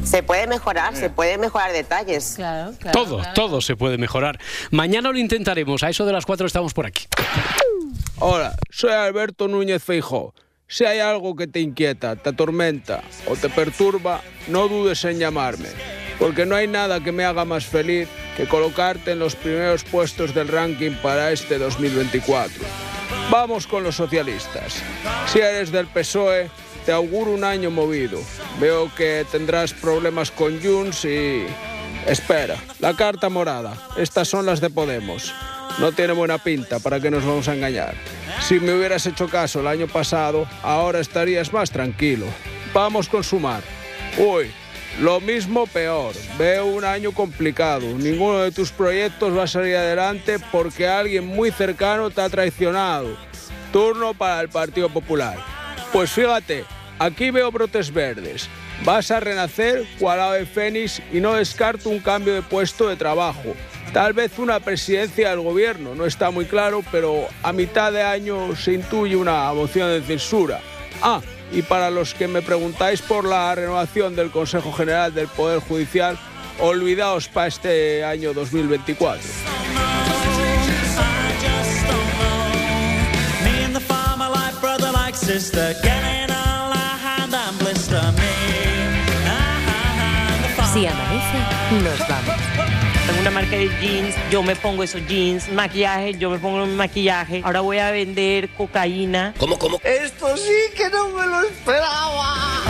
[0.05, 2.35] Se puede mejorar, se puede mejorar detalles.
[2.37, 4.39] Claro, Todo, todo se puede mejorar.
[4.71, 5.83] Mañana lo intentaremos.
[5.83, 7.07] A eso de las 4 estamos por aquí.
[8.19, 10.35] Hola, soy Alberto Núñez Feijó.
[10.67, 15.69] Si hay algo que te inquieta, te atormenta o te perturba, no dudes en llamarme,
[16.19, 20.33] porque no hay nada que me haga más feliz que colocarte en los primeros puestos
[20.33, 22.65] del ranking para este 2024.
[23.31, 24.83] Vamos con los socialistas.
[25.27, 26.51] Si eres del PSOE,
[26.91, 28.21] te auguro un año movido.
[28.59, 31.47] Veo que tendrás problemas con Junts y...
[32.05, 33.79] Espera, la carta morada.
[33.97, 35.33] Estas son las de Podemos.
[35.79, 37.95] No tiene buena pinta, ¿para qué nos vamos a engañar?
[38.41, 42.27] Si me hubieras hecho caso el año pasado, ahora estarías más tranquilo.
[42.75, 43.63] Vamos con sumar.
[44.19, 44.51] Uy,
[44.99, 46.13] lo mismo peor.
[46.37, 47.87] Veo un año complicado.
[47.87, 53.17] Ninguno de tus proyectos va a salir adelante porque alguien muy cercano te ha traicionado.
[53.73, 55.39] Turno para el Partido Popular.
[55.93, 56.65] Pues fíjate,
[57.01, 58.49] aquí veo brotes verdes.
[58.85, 63.57] Vas a renacer cual ave fénix y no descarto un cambio de puesto de trabajo.
[63.93, 68.55] Tal vez una presidencia del gobierno, no está muy claro, pero a mitad de año
[68.55, 70.61] se intuye una moción de censura.
[71.03, 71.21] Ah,
[71.51, 76.17] y para los que me preguntáis por la renovación del Consejo General del Poder Judicial,
[76.61, 79.21] olvidaos para este año 2024.
[90.73, 92.37] Si amanece, nos vamos.
[93.05, 96.77] Tengo una marca de jeans, yo me pongo esos jeans, maquillaje, yo me pongo mi
[96.77, 97.43] maquillaje.
[97.45, 99.35] Ahora voy a vender cocaína.
[99.37, 99.81] ¿Cómo, cómo?
[99.83, 102.61] Esto sí que no me lo esperaba.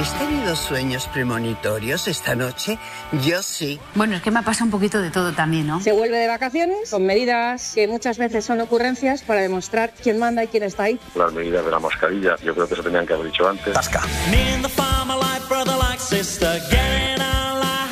[0.00, 2.78] ¿Habéis tenido sueños premonitorios esta noche?
[3.22, 3.78] Yo sí.
[3.94, 5.82] Bueno, es que me ha pasado un poquito de todo también, ¿no?
[5.82, 10.42] Se vuelve de vacaciones con medidas que muchas veces son ocurrencias para demostrar quién manda
[10.42, 10.98] y quién está ahí.
[11.14, 13.76] Las medidas de la mascarilla, yo creo que se tenían que haber dicho antes.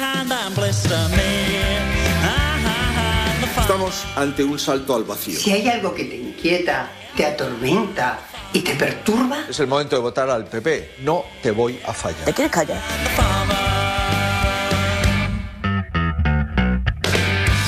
[0.00, 1.59] Hand and blister me.
[3.61, 5.38] Estamos ante un salto al vacío.
[5.38, 8.18] Si hay algo que te inquieta, te atormenta
[8.53, 10.96] y te perturba, Es el momento de votar al PP.
[11.03, 12.24] No te voy a fallar.
[12.24, 12.80] ¿te quieres callar?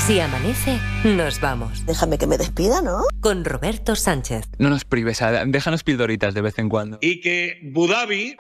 [0.07, 1.87] Si amanece, nos vamos.
[1.87, 3.03] Déjame que me despida, ¿no?
[3.21, 4.45] Con Roberto Sánchez.
[4.59, 6.99] No nos prives, déjanos pildoritas de vez en cuando.
[7.01, 8.37] Y que Abu Dhabi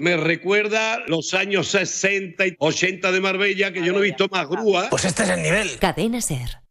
[0.00, 4.46] me recuerda los años 60 y 80 de Marbella, que yo no he visto más
[4.48, 4.88] grúa.
[4.90, 5.78] Pues este es el nivel.
[5.78, 6.67] Cadena Ser.